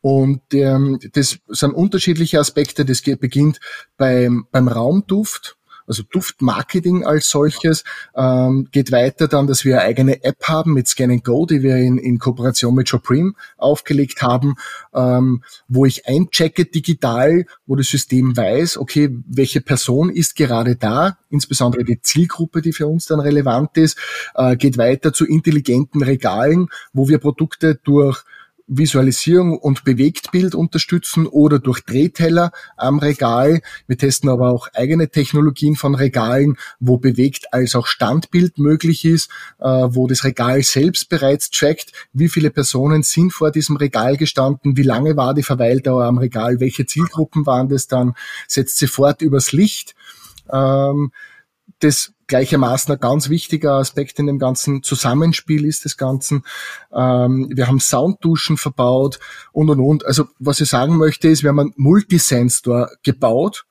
Und 0.00 0.42
ähm, 0.52 0.98
das 1.12 1.38
sind 1.48 1.72
unterschiedliche 1.72 2.38
Aspekte. 2.38 2.84
Das 2.84 3.02
beginnt 3.02 3.60
beim, 3.96 4.46
beim 4.50 4.68
Raumduft 4.68 5.57
also 5.88 6.02
Duftmarketing 6.02 7.04
als 7.04 7.30
solches, 7.30 7.84
ähm, 8.14 8.68
geht 8.70 8.92
weiter 8.92 9.26
dann, 9.26 9.46
dass 9.46 9.64
wir 9.64 9.80
eine 9.80 9.88
eigene 9.88 10.24
App 10.24 10.44
haben 10.44 10.74
mit 10.74 10.86
Scan 10.86 11.18
Go, 11.22 11.46
die 11.46 11.62
wir 11.62 11.76
in, 11.76 11.98
in 11.98 12.18
Kooperation 12.18 12.74
mit 12.74 12.88
Supreme 12.88 13.32
aufgelegt 13.56 14.22
haben, 14.22 14.54
ähm, 14.94 15.42
wo 15.66 15.86
ich 15.86 16.06
einchecke 16.06 16.66
digital, 16.66 17.46
wo 17.66 17.76
das 17.76 17.88
System 17.88 18.36
weiß, 18.36 18.78
okay, 18.78 19.10
welche 19.26 19.60
Person 19.60 20.10
ist 20.10 20.36
gerade 20.36 20.76
da, 20.76 21.18
insbesondere 21.30 21.84
die 21.84 22.00
Zielgruppe, 22.00 22.62
die 22.62 22.72
für 22.72 22.86
uns 22.86 23.06
dann 23.06 23.20
relevant 23.20 23.76
ist, 23.76 23.98
äh, 24.34 24.56
geht 24.56 24.78
weiter 24.78 25.12
zu 25.12 25.26
intelligenten 25.26 26.02
Regalen, 26.02 26.68
wo 26.92 27.08
wir 27.08 27.18
Produkte 27.18 27.76
durch 27.82 28.24
Visualisierung 28.68 29.58
und 29.58 29.84
Bewegtbild 29.84 30.54
unterstützen 30.54 31.26
oder 31.26 31.58
durch 31.58 31.80
Drehteller 31.80 32.52
am 32.76 32.98
Regal. 32.98 33.60
Wir 33.86 33.98
testen 33.98 34.28
aber 34.28 34.50
auch 34.50 34.68
eigene 34.74 35.08
Technologien 35.08 35.74
von 35.74 35.94
Regalen, 35.94 36.56
wo 36.78 36.98
bewegt 36.98 37.52
als 37.52 37.74
auch 37.74 37.86
Standbild 37.86 38.58
möglich 38.58 39.04
ist, 39.04 39.30
äh, 39.58 39.64
wo 39.64 40.06
das 40.06 40.24
Regal 40.24 40.62
selbst 40.62 41.08
bereits 41.08 41.50
trackt, 41.50 41.92
wie 42.12 42.28
viele 42.28 42.50
Personen 42.50 43.02
sind 43.02 43.32
vor 43.32 43.50
diesem 43.50 43.76
Regal 43.76 44.16
gestanden, 44.16 44.76
wie 44.76 44.82
lange 44.82 45.16
war 45.16 45.34
die 45.34 45.42
Verweildauer 45.42 46.04
am 46.04 46.18
Regal, 46.18 46.60
welche 46.60 46.86
Zielgruppen 46.86 47.46
waren 47.46 47.68
das 47.68 47.86
dann, 47.86 48.14
setzt 48.46 48.78
sofort 48.78 49.22
übers 49.22 49.52
Licht. 49.52 49.94
Ähm, 50.52 51.10
das 51.80 52.12
gleichermaßen 52.28 52.92
ein 52.92 53.00
ganz 53.00 53.28
wichtiger 53.28 53.72
Aspekt 53.74 54.18
in 54.18 54.26
dem 54.26 54.38
ganzen 54.38 54.82
Zusammenspiel 54.82 55.64
ist 55.64 55.84
des 55.84 55.96
Ganzen. 55.96 56.44
Ähm, 56.92 57.50
wir 57.52 57.66
haben 57.66 57.80
Soundduschen 57.80 58.56
verbaut 58.56 59.18
und 59.52 59.70
und 59.70 59.80
und. 59.80 60.06
Also 60.06 60.28
was 60.38 60.60
ich 60.60 60.68
sagen 60.68 60.96
möchte 60.96 61.28
ist, 61.28 61.42
wir 61.42 61.48
haben 61.48 61.58
einen 61.58 61.74
Multisensor 61.76 62.90
gebaut, 63.02 63.66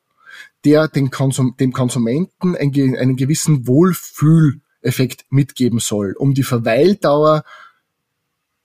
der 0.65 0.87
den 0.87 1.11
Konsum 1.11 1.55
dem 1.59 1.71
Konsumenten 1.71 2.55
einen, 2.55 2.97
einen 2.97 3.15
gewissen 3.15 3.67
Wohlfühleffekt 3.67 5.25
mitgeben 5.29 5.79
soll, 5.79 6.15
um 6.17 6.33
die 6.33 6.43
Verweildauer 6.43 7.43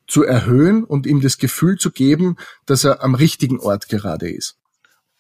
zu 0.09 0.25
erhöhen 0.25 0.85
und 0.85 1.07
ihm 1.07 1.21
das 1.21 1.39
Gefühl 1.39 1.79
zu 1.79 1.91
geben, 1.91 2.37
dass 2.67 2.85
er 2.85 3.03
am 3.03 3.15
richtigen 3.15 3.61
Ort 3.61 3.89
gerade 3.89 4.31
ist. 4.31 4.57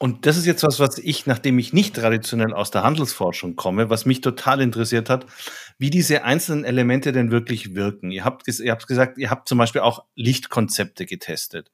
Und 0.02 0.26
das 0.26 0.36
ist 0.36 0.46
jetzt 0.46 0.64
was, 0.64 0.80
was 0.80 0.98
ich, 0.98 1.26
nachdem 1.26 1.60
ich 1.60 1.72
nicht 1.72 1.94
traditionell 1.94 2.52
aus 2.52 2.72
der 2.72 2.82
Handelsforschung 2.82 3.54
komme, 3.54 3.88
was 3.88 4.04
mich 4.04 4.20
total 4.20 4.60
interessiert 4.60 5.08
hat, 5.08 5.26
wie 5.78 5.90
diese 5.90 6.24
einzelnen 6.24 6.64
Elemente 6.64 7.12
denn 7.12 7.30
wirklich 7.30 7.76
wirken. 7.76 8.10
Ihr 8.10 8.24
habt, 8.24 8.48
ihr 8.48 8.72
habt 8.72 8.88
gesagt, 8.88 9.16
ihr 9.16 9.30
habt 9.30 9.46
zum 9.46 9.58
Beispiel 9.58 9.80
auch 9.82 10.02
Lichtkonzepte 10.16 11.06
getestet. 11.06 11.70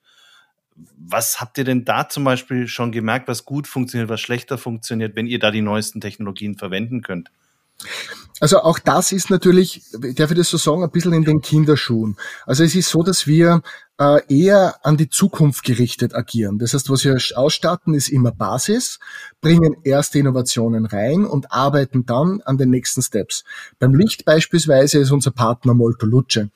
Was 0.99 1.41
habt 1.41 1.57
ihr 1.57 1.65
denn 1.65 1.87
da 1.87 2.11
zum 2.11 2.25
Beispiel 2.25 2.69
schon 2.69 2.93
gemerkt, 2.93 3.29
was 3.29 3.47
gut 3.47 3.67
funktioniert, 3.67 4.11
was 4.11 4.21
schlechter 4.21 4.59
funktioniert, 4.59 5.17
wenn 5.17 5.27
ihr 5.27 5.39
da 5.39 5.51
die 5.51 5.63
neuesten 5.63 6.03
Technologien 6.03 6.59
verwenden 6.59 7.01
könnt? 7.01 7.31
Also 8.41 8.61
auch 8.61 8.79
das 8.79 9.11
ist 9.13 9.31
natürlich, 9.31 9.83
darf 10.15 10.31
ich 10.31 10.37
das 10.37 10.51
so 10.51 10.59
sagen, 10.59 10.85
ein 10.85 10.91
bisschen 10.91 11.13
in 11.13 11.25
den 11.25 11.41
Kinderschuhen. 11.41 12.17
Also 12.47 12.63
es 12.63 12.75
ist 12.75 12.89
so, 12.89 13.03
dass 13.03 13.27
wir 13.27 13.63
äh, 13.99 14.21
eher 14.29 14.77
an 14.85 14.97
die 14.97 15.09
Zukunft 15.09 15.65
gerichtet 15.65 16.15
agieren. 16.15 16.59
Das 16.59 16.73
heißt, 16.73 16.89
was 16.89 17.05
wir 17.05 17.19
ausstatten, 17.35 17.95
ist 17.95 18.09
immer 18.09 18.31
Basis, 18.31 19.01
bringen 19.41 19.77
erste 19.83 20.21
Innovationen 20.21 20.87
rein 20.87 21.27
und 21.27 21.53
arbeiten 21.53 22.07
dann 22.07 22.41
an 22.45 22.59
den 22.59 22.71
nächsten 22.71 23.03
Steps. 23.03 23.43
Beim 23.81 23.95
Licht 23.95 24.25
beispielsweise 24.25 24.99
ist 24.99 25.11
unser 25.11 25.33
Partner 25.33 25.75
Molto 25.75 26.07
Luce. 26.07 26.49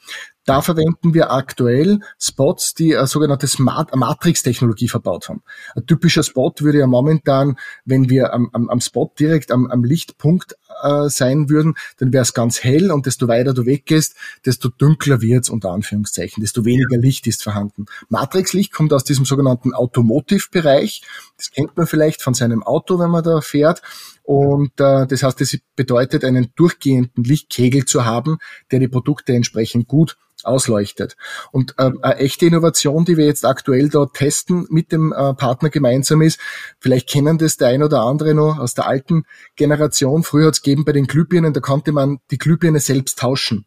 Da 0.45 0.61
verwenden 0.61 1.15
wir 1.15 1.31
aktuell 1.31 2.01
Spots, 2.19 2.75
die 2.75 2.97
eine 2.97 3.07
sogenannte 3.07 3.47
Smart 3.47 3.95
Matrix-Technologie 3.95 4.89
verbaut 4.89 5.29
haben. 5.29 5.43
Ein 5.77 5.87
typischer 5.87 6.25
Spot 6.25 6.53
würde 6.59 6.79
ja 6.79 6.89
momentan, 6.89 7.57
wenn 7.85 8.11
wir 8.11 8.33
am, 8.33 8.51
am, 8.53 8.69
am 8.69 8.81
Spot 8.81 9.13
direkt 9.19 9.53
am, 9.53 9.69
am 9.69 9.85
Lichtpunkt 9.85 10.57
äh, 10.83 11.09
sein 11.09 11.49
würden, 11.49 11.75
dann 11.99 12.12
wäre 12.12 12.23
es 12.23 12.35
ganz 12.35 12.62
hell 12.62 12.90
und 12.90 13.07
desto 13.07 13.29
weiter 13.29 13.55
du 13.55 13.66
weggehst, 13.66 14.16
desto 14.45 14.68
dunkler 14.68 15.21
wird's 15.21 15.51
unter 15.51 15.71
Anführungszeichen, 15.71 16.42
desto 16.42 16.64
weniger 16.64 16.97
Licht 16.97 17.27
ist 17.27 17.42
vorhanden. 17.42 17.87
Matrixlicht 18.09 18.73
kommt 18.73 18.92
aus 18.92 19.05
diesem 19.05 19.25
sogenannten 19.25 19.75
Automotive-Bereich. 19.75 21.03
Das 21.37 21.51
kennt 21.51 21.77
man 21.77 21.87
vielleicht 21.87 22.23
von 22.23 22.35
seinem 22.35 22.62
Auto, 22.62 22.99
wenn 22.99 23.11
man 23.11 23.25
da 23.25 23.40
fährt. 23.40 23.83
Und 24.23 24.73
äh, 24.81 25.07
das 25.07 25.23
heißt, 25.23 25.40
es 25.40 25.59
bedeutet, 25.75 26.25
einen 26.25 26.53
durchgehenden 26.55 27.25
Lichtkegel 27.25 27.85
zu 27.85 28.05
haben, 28.05 28.38
der 28.71 28.79
die 28.79 28.88
Produkte 28.88 29.33
entsprechend 29.33 29.88
gut 29.88 30.16
ausleuchtet. 30.45 31.16
Und 31.51 31.75
äh, 31.79 31.90
eine 32.03 32.16
echte 32.16 32.47
Innovation, 32.47 33.05
die 33.05 33.16
wir 33.16 33.27
jetzt 33.27 33.45
aktuell 33.45 33.88
da 33.88 34.07
testen 34.07 34.66
mit 34.71 34.92
dem 34.92 35.12
äh, 35.12 35.35
Partner 35.35 35.71
gemeinsam 35.71 36.23
ist, 36.23 36.40
vielleicht 36.79 37.09
kennen 37.09 37.38
das 37.38 37.57
der 37.57 37.68
ein 37.68 37.83
oder 37.83 38.03
andere 38.03 38.35
noch 38.35 38.59
aus 38.59 38.75
der 38.75 38.87
alten 38.87 39.25
Generation. 39.57 40.23
Früher 40.23 40.49
hat 40.49 40.55
es 40.55 40.62
gegeben 40.73 40.85
bei 40.85 40.93
den 40.93 41.07
Glühbirnen, 41.07 41.53
da 41.53 41.61
konnte 41.61 41.93
man 41.93 42.19
die 42.31 42.39
Glühbirne 42.39 42.81
selbst 42.81 43.19
tauschen. 43.19 43.67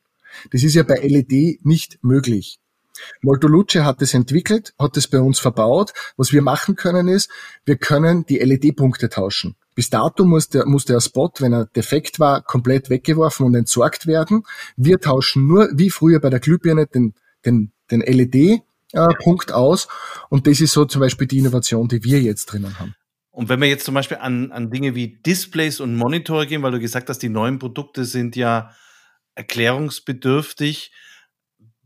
Das 0.52 0.64
ist 0.64 0.74
ja 0.74 0.84
bei 0.84 0.96
LED 0.96 1.64
nicht 1.64 2.00
möglich. 2.02 2.60
Moltoluce 3.22 3.84
hat 3.84 4.02
es 4.02 4.14
entwickelt, 4.14 4.74
hat 4.80 4.98
es 4.98 5.08
bei 5.08 5.20
uns 5.20 5.40
verbaut. 5.40 5.94
Was 6.18 6.32
wir 6.32 6.42
machen 6.42 6.76
können 6.76 7.08
ist, 7.08 7.30
wir 7.66 7.76
können 7.76 8.26
die 8.26 8.40
LED-Punkte 8.40 9.10
tauschen. 9.10 9.56
Bis 9.76 9.90
dato 9.90 10.24
muss 10.24 10.50
der, 10.50 10.66
muss 10.66 10.86
der 10.86 11.02
Spot, 11.02 11.32
wenn 11.40 11.54
er 11.54 11.66
defekt 11.66 12.20
war, 12.20 12.42
komplett 12.42 12.90
weggeworfen 12.90 13.46
und 13.46 13.56
entsorgt 13.56 14.08
werden. 14.08 14.44
Wir 14.78 15.00
tauschen 15.00 15.48
nur, 15.48 15.70
wie 15.74 15.90
früher 15.90 16.20
bei 16.20 16.30
der 16.30 16.40
Glühbirne, 16.40 16.88
den, 16.88 17.14
den, 17.46 17.72
den 17.92 18.00
LED-Punkt 18.00 19.50
äh, 19.50 19.54
aus. 19.54 19.90
Und 20.30 20.48
das 20.48 20.62
ist 20.62 20.72
so 20.72 20.86
zum 20.86 21.02
Beispiel 21.02 21.28
die 21.28 21.40
Innovation, 21.40 21.90
die 21.90 22.04
wir 22.04 22.22
jetzt 22.22 22.46
drinnen 22.46 22.80
haben. 22.80 22.96
Und 23.36 23.50
wenn 23.50 23.60
wir 23.60 23.68
jetzt 23.68 23.84
zum 23.84 23.94
Beispiel 23.94 24.18
an, 24.18 24.54
an 24.54 24.72
Dinge 24.72 24.96
wie 24.96 25.18
Displays 25.22 25.82
und 25.82 25.96
Monitore 25.96 26.48
gehen, 26.48 26.64
weil 26.64 26.72
du 26.72 26.80
gesagt 26.80 27.10
hast, 27.10 27.20
die 27.20 27.28
neuen 27.28 27.60
Produkte 27.60 28.06
sind 28.06 28.38
ja 28.38 28.72
erklärungsbedürftig. 29.36 30.94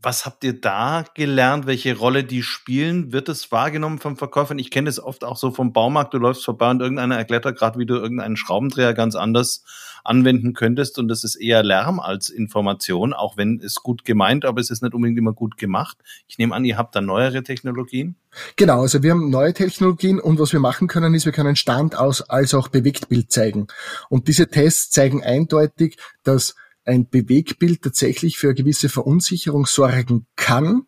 Was 0.02 0.24
habt 0.24 0.44
ihr 0.44 0.58
da 0.58 1.04
gelernt, 1.12 1.66
welche 1.66 1.94
Rolle 1.94 2.24
die 2.24 2.42
spielen? 2.42 3.12
Wird 3.12 3.28
es 3.28 3.52
wahrgenommen 3.52 3.98
vom 3.98 4.16
Verkäufer? 4.16 4.54
Ich 4.56 4.70
kenne 4.70 4.86
das 4.86 4.98
oft 4.98 5.24
auch 5.24 5.36
so 5.36 5.50
vom 5.50 5.74
Baumarkt. 5.74 6.14
Du 6.14 6.18
läufst 6.18 6.42
vorbei 6.42 6.70
und 6.70 6.80
irgendeiner 6.80 7.18
erklärt 7.18 7.44
da 7.44 7.50
gerade, 7.50 7.78
wie 7.78 7.84
du 7.84 7.96
irgendeinen 7.96 8.38
Schraubendreher 8.38 8.94
ganz 8.94 9.14
anders 9.14 9.62
anwenden 10.02 10.54
könntest. 10.54 10.98
Und 10.98 11.08
das 11.08 11.22
ist 11.22 11.36
eher 11.36 11.62
Lärm 11.62 12.00
als 12.00 12.30
Information, 12.30 13.12
auch 13.12 13.36
wenn 13.36 13.60
es 13.60 13.74
gut 13.76 14.06
gemeint, 14.06 14.46
aber 14.46 14.62
es 14.62 14.70
ist 14.70 14.82
nicht 14.82 14.94
unbedingt 14.94 15.18
immer 15.18 15.34
gut 15.34 15.58
gemacht. 15.58 15.98
Ich 16.28 16.38
nehme 16.38 16.54
an, 16.54 16.64
ihr 16.64 16.78
habt 16.78 16.96
da 16.96 17.02
neuere 17.02 17.42
Technologien? 17.42 18.16
Genau, 18.56 18.80
also 18.80 19.02
wir 19.02 19.10
haben 19.10 19.28
neue 19.28 19.52
Technologien 19.52 20.18
und 20.18 20.38
was 20.38 20.54
wir 20.54 20.60
machen 20.60 20.88
können, 20.88 21.12
ist, 21.12 21.26
wir 21.26 21.32
können 21.32 21.56
Stand 21.56 21.94
aus 21.94 22.22
als 22.22 22.54
auch 22.54 22.68
Bewegtbild 22.68 23.30
zeigen. 23.30 23.66
Und 24.08 24.28
diese 24.28 24.48
Tests 24.48 24.90
zeigen 24.90 25.22
eindeutig, 25.22 25.98
dass 26.22 26.54
ein 26.90 27.08
Bewegbild 27.08 27.82
tatsächlich 27.82 28.36
für 28.36 28.48
eine 28.48 28.54
gewisse 28.54 28.88
Verunsicherung 28.88 29.64
sorgen 29.66 30.26
kann, 30.36 30.82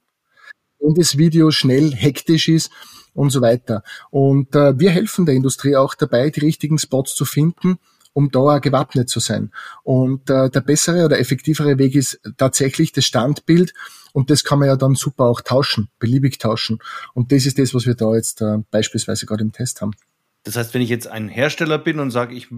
wenn 0.81 0.95
das 0.95 1.17
Video 1.17 1.51
schnell 1.51 1.95
hektisch 1.95 2.49
ist 2.49 2.71
und 3.15 3.31
so 3.31 3.41
weiter. 3.41 3.83
Und 4.11 4.55
äh, 4.55 4.79
wir 4.79 4.91
helfen 4.91 5.27
der 5.27 5.37
Industrie 5.37 5.77
auch 5.77 5.95
dabei, 5.95 6.31
die 6.31 6.41
richtigen 6.41 6.79
Spots 6.79 7.15
zu 7.15 7.25
finden, 7.25 7.79
um 8.12 8.31
da 8.31 8.59
gewappnet 8.59 9.09
zu 9.09 9.21
sein. 9.21 9.53
Und 9.85 10.29
äh, 10.29 10.51
der 10.51 10.61
bessere 10.61 11.05
oder 11.05 11.19
effektivere 11.21 11.79
Weg 11.79 11.95
ist 11.95 12.21
tatsächlich 12.37 12.93
das 12.93 13.05
Standbild 13.05 13.73
und 14.12 14.31
das 14.31 14.45
kann 14.45 14.59
man 14.59 14.69
ja 14.69 14.77
dann 14.77 14.97
super 14.97 15.25
auch 15.25 15.41
tauschen, 15.41 15.88
beliebig 15.99 16.38
tauschen. 16.38 16.81
Und 17.15 17.33
das 17.33 17.47
ist 17.47 17.59
das, 17.59 17.75
was 17.75 17.87
wir 17.87 17.95
da 17.95 18.15
jetzt 18.15 18.43
äh, 18.43 18.59
beispielsweise 18.71 19.25
gerade 19.25 19.43
im 19.43 19.53
Test 19.53 19.81
haben. 19.81 19.93
Das 20.44 20.57
heißt, 20.57 20.74
wenn 20.74 20.83
ich 20.83 20.88
jetzt 20.88 21.07
ein 21.07 21.28
Hersteller 21.28 21.78
bin 21.78 22.00
und 22.00 22.11
sage, 22.11 22.35
ich 22.35 22.48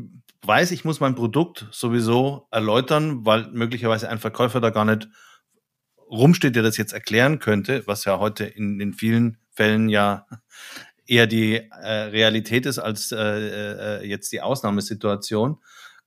weiß, 0.42 0.70
ich 0.70 0.84
muss 0.84 1.00
mein 1.00 1.14
Produkt 1.14 1.66
sowieso 1.70 2.46
erläutern, 2.50 3.26
weil 3.26 3.50
möglicherweise 3.52 4.08
ein 4.08 4.18
Verkäufer 4.18 4.60
da 4.60 4.70
gar 4.70 4.84
nicht 4.84 5.08
rumsteht, 6.10 6.56
der 6.56 6.62
das 6.62 6.76
jetzt 6.76 6.92
erklären 6.92 7.38
könnte, 7.38 7.82
was 7.86 8.04
ja 8.04 8.18
heute 8.18 8.44
in 8.44 8.78
den 8.78 8.94
vielen 8.94 9.38
Fällen 9.50 9.88
ja 9.88 10.26
eher 11.06 11.26
die 11.26 11.56
äh, 11.56 11.88
Realität 11.88 12.66
ist 12.66 12.78
als 12.78 13.12
äh, 13.12 13.18
äh, 13.18 14.06
jetzt 14.06 14.32
die 14.32 14.40
Ausnahmesituation, 14.40 15.58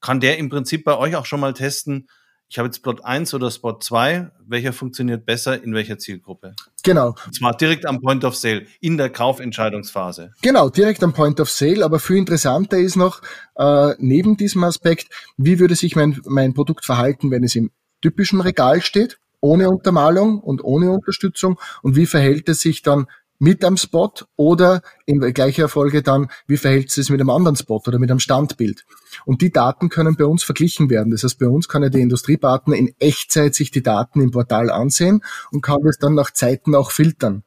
kann 0.01 0.19
der 0.19 0.37
im 0.37 0.49
Prinzip 0.49 0.83
bei 0.83 0.97
euch 0.97 1.15
auch 1.15 1.25
schon 1.25 1.39
mal 1.39 1.53
testen, 1.53 2.07
ich 2.49 2.57
habe 2.57 2.67
jetzt 2.67 2.81
Plot 2.81 3.03
1 3.03 3.33
oder 3.33 3.51
Spot 3.51 3.77
2, 3.77 4.31
welcher 4.47 4.71
funktioniert 4.71 5.25
besser 5.25 5.61
in 5.61 5.73
welcher 5.73 5.97
Zielgruppe? 5.97 6.53
Genau. 6.83 7.15
Und 7.25 7.35
zwar 7.35 7.55
direkt 7.55 7.85
am 7.85 8.01
Point 8.01 8.23
of 8.23 8.35
Sale, 8.35 8.65
in 8.79 8.97
der 8.97 9.09
Kaufentscheidungsphase. 9.09 10.31
Genau, 10.41 10.69
direkt 10.69 11.03
am 11.03 11.13
Point 11.13 11.41
of 11.41 11.49
Sale, 11.49 11.83
aber 11.83 11.99
viel 11.99 12.17
interessanter 12.17 12.77
ist 12.77 12.95
noch, 12.95 13.21
äh, 13.55 13.93
neben 13.97 14.37
diesem 14.37 14.63
Aspekt, 14.63 15.09
wie 15.35 15.59
würde 15.59 15.75
sich 15.75 15.95
mein, 15.95 16.21
mein 16.25 16.53
Produkt 16.53 16.85
verhalten, 16.85 17.31
wenn 17.31 17.43
es 17.43 17.55
im 17.55 17.71
typischen 18.01 18.39
Regal 18.39 18.81
steht, 18.81 19.19
ohne 19.41 19.69
Untermalung 19.69 20.39
und 20.39 20.63
ohne 20.63 20.91
Unterstützung 20.91 21.59
und 21.81 21.95
wie 21.95 22.05
verhält 22.05 22.47
es 22.49 22.61
sich 22.61 22.81
dann 22.81 23.07
mit 23.39 23.63
einem 23.63 23.77
Spot 23.77 24.11
oder 24.35 24.81
in 25.05 25.19
gleicher 25.33 25.69
Folge 25.69 26.01
dann, 26.01 26.29
wie 26.47 26.57
verhält 26.57 26.89
es 26.89 26.95
sich 26.95 27.09
mit 27.09 27.21
einem 27.21 27.29
anderen 27.29 27.55
Spot 27.55 27.81
oder 27.85 27.99
mit 27.99 28.09
einem 28.09 28.19
Standbild. 28.19 28.85
Und 29.25 29.41
die 29.41 29.51
Daten 29.51 29.89
können 29.89 30.15
bei 30.15 30.25
uns 30.25 30.43
verglichen 30.43 30.89
werden. 30.89 31.11
Das 31.11 31.23
heißt, 31.23 31.39
bei 31.39 31.47
uns 31.47 31.67
kann 31.67 31.83
ja 31.83 31.89
der 31.89 32.01
Industriepartner 32.01 32.75
in 32.75 32.93
Echtzeit 32.99 33.55
sich 33.55 33.71
die 33.71 33.83
Daten 33.83 34.21
im 34.21 34.31
Portal 34.31 34.69
ansehen 34.69 35.23
und 35.51 35.61
kann 35.61 35.81
das 35.83 35.97
dann 35.97 36.15
nach 36.15 36.31
Zeiten 36.31 36.75
auch 36.75 36.91
filtern. 36.91 37.43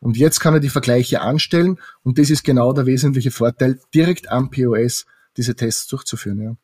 Und 0.00 0.16
jetzt 0.16 0.40
kann 0.40 0.54
er 0.54 0.60
die 0.60 0.68
Vergleiche 0.68 1.20
anstellen 1.20 1.80
und 2.02 2.18
das 2.18 2.30
ist 2.30 2.44
genau 2.44 2.72
der 2.72 2.86
wesentliche 2.86 3.30
Vorteil, 3.30 3.80
direkt 3.94 4.30
am 4.30 4.50
POS 4.50 5.06
diese 5.36 5.56
Tests 5.56 5.88
durchzuführen. 5.88 6.40
Ja. 6.40 6.56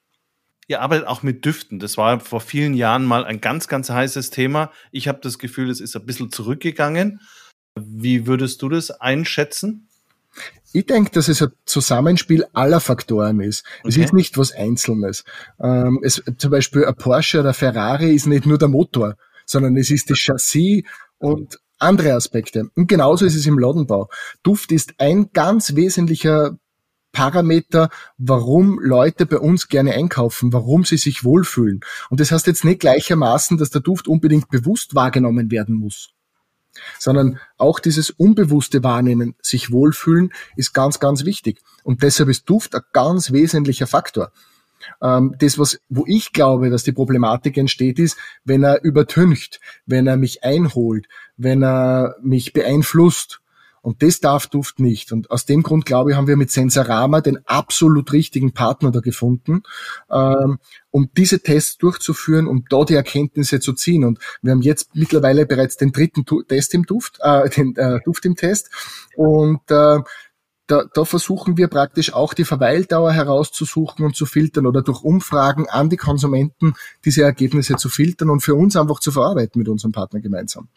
Ihr 0.66 0.80
arbeitet 0.80 1.06
auch 1.06 1.22
mit 1.22 1.44
Düften. 1.44 1.78
Das 1.78 1.96
war 1.96 2.20
vor 2.20 2.40
vielen 2.40 2.74
Jahren 2.74 3.04
mal 3.04 3.24
ein 3.24 3.40
ganz, 3.40 3.68
ganz 3.68 3.90
heißes 3.90 4.30
Thema. 4.30 4.70
Ich 4.92 5.08
habe 5.08 5.18
das 5.20 5.38
Gefühl, 5.38 5.68
es 5.68 5.80
ist 5.80 5.94
ein 5.96 6.06
bisschen 6.06 6.30
zurückgegangen. 6.30 7.20
Wie 7.76 8.26
würdest 8.26 8.62
du 8.62 8.68
das 8.68 8.90
einschätzen? 8.90 9.88
Ich 10.72 10.86
denke, 10.86 11.10
dass 11.12 11.28
es 11.28 11.42
ein 11.42 11.52
Zusammenspiel 11.64 12.44
aller 12.52 12.80
Faktoren 12.80 13.40
ist. 13.40 13.64
Okay. 13.80 13.88
Es 13.88 13.96
ist 13.96 14.12
nicht 14.12 14.36
was 14.38 14.52
Einzelnes. 14.52 15.24
Ähm, 15.60 16.00
es, 16.02 16.22
zum 16.38 16.50
Beispiel 16.50 16.84
ein 16.84 16.96
Porsche 16.96 17.40
oder 17.40 17.54
Ferrari 17.54 18.12
ist 18.12 18.26
nicht 18.26 18.46
nur 18.46 18.58
der 18.58 18.68
Motor, 18.68 19.16
sondern 19.46 19.76
es 19.76 19.90
ist 19.90 20.10
das 20.10 20.18
Chassis 20.18 20.82
und 21.18 21.60
andere 21.78 22.14
Aspekte. 22.14 22.70
Und 22.74 22.88
genauso 22.88 23.24
ist 23.24 23.36
es 23.36 23.46
im 23.46 23.58
Ladenbau. 23.58 24.08
Duft 24.42 24.72
ist 24.72 24.94
ein 24.98 25.30
ganz 25.32 25.76
wesentlicher 25.76 26.58
Parameter, 27.12 27.90
warum 28.18 28.80
Leute 28.80 29.26
bei 29.26 29.38
uns 29.38 29.68
gerne 29.68 29.94
einkaufen, 29.94 30.52
warum 30.52 30.84
sie 30.84 30.96
sich 30.96 31.24
wohlfühlen. 31.24 31.80
Und 32.10 32.20
das 32.20 32.32
heißt 32.32 32.46
jetzt 32.48 32.64
nicht 32.64 32.80
gleichermaßen, 32.80 33.56
dass 33.56 33.70
der 33.70 33.80
Duft 33.80 34.08
unbedingt 34.08 34.48
bewusst 34.48 34.94
wahrgenommen 34.94 35.50
werden 35.50 35.76
muss, 35.76 36.10
sondern 36.98 37.38
auch 37.56 37.80
dieses 37.80 38.10
unbewusste 38.10 38.82
Wahrnehmen, 38.82 39.34
sich 39.40 39.70
wohlfühlen, 39.70 40.32
ist 40.56 40.72
ganz, 40.72 41.00
ganz 41.00 41.24
wichtig. 41.24 41.60
Und 41.82 42.02
deshalb 42.02 42.28
ist 42.28 42.48
Duft 42.48 42.74
ein 42.74 42.82
ganz 42.92 43.32
wesentlicher 43.32 43.86
Faktor. 43.86 44.32
Ähm, 45.02 45.34
das, 45.38 45.58
was, 45.58 45.80
wo 45.88 46.04
ich 46.06 46.32
glaube, 46.32 46.70
dass 46.70 46.84
die 46.84 46.92
Problematik 46.92 47.56
entsteht, 47.56 47.98
ist, 47.98 48.16
wenn 48.44 48.62
er 48.62 48.82
übertüncht, 48.82 49.60
wenn 49.86 50.06
er 50.06 50.16
mich 50.16 50.44
einholt, 50.44 51.06
wenn 51.36 51.62
er 51.62 52.16
mich 52.22 52.52
beeinflusst. 52.52 53.40
Und 53.84 54.02
das 54.02 54.18
darf 54.18 54.46
Duft 54.46 54.80
nicht. 54.80 55.12
Und 55.12 55.30
aus 55.30 55.44
dem 55.44 55.62
Grund, 55.62 55.84
glaube 55.84 56.10
ich, 56.10 56.16
haben 56.16 56.26
wir 56.26 56.38
mit 56.38 56.50
Sensorama 56.50 57.20
den 57.20 57.46
absolut 57.46 58.10
richtigen 58.14 58.52
Partner 58.52 58.90
da 58.90 59.00
gefunden, 59.00 59.62
ähm, 60.10 60.58
um 60.90 61.10
diese 61.14 61.40
Tests 61.40 61.76
durchzuführen, 61.76 62.46
um 62.46 62.64
da 62.70 62.84
die 62.84 62.94
Erkenntnisse 62.94 63.60
zu 63.60 63.74
ziehen. 63.74 64.04
Und 64.04 64.20
wir 64.40 64.52
haben 64.52 64.62
jetzt 64.62 64.94
mittlerweile 64.94 65.44
bereits 65.44 65.76
den 65.76 65.92
dritten 65.92 66.24
Test 66.48 66.72
im 66.72 66.86
Duft, 66.86 67.18
äh, 67.20 67.50
den 67.56 67.76
äh, 67.76 68.00
Duft 68.06 68.24
im 68.24 68.36
Test. 68.36 68.70
Und 69.16 69.60
äh, 69.70 69.98
da, 70.66 70.84
da 70.94 71.04
versuchen 71.04 71.58
wir 71.58 71.68
praktisch 71.68 72.14
auch 72.14 72.32
die 72.32 72.44
Verweildauer 72.44 73.12
herauszusuchen 73.12 74.02
und 74.02 74.16
zu 74.16 74.24
filtern 74.24 74.64
oder 74.64 74.80
durch 74.80 75.02
Umfragen 75.02 75.68
an 75.68 75.90
die 75.90 75.98
Konsumenten 75.98 76.72
diese 77.04 77.22
Ergebnisse 77.22 77.76
zu 77.76 77.90
filtern 77.90 78.30
und 78.30 78.40
für 78.40 78.54
uns 78.54 78.76
einfach 78.76 79.00
zu 79.00 79.12
verarbeiten 79.12 79.58
mit 79.58 79.68
unserem 79.68 79.92
Partner 79.92 80.20
gemeinsam. 80.20 80.68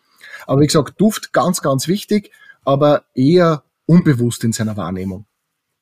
Aber 0.45 0.59
wie 0.59 0.67
gesagt, 0.67 0.99
Duft 0.99 1.31
ganz, 1.31 1.61
ganz 1.61 1.87
wichtig, 1.87 2.31
aber 2.67 3.05
eher 3.15 3.63
unbewusst 3.85 4.43
in 4.43 4.51
seiner 4.51 4.75
Wahrnehmung. 4.75 5.25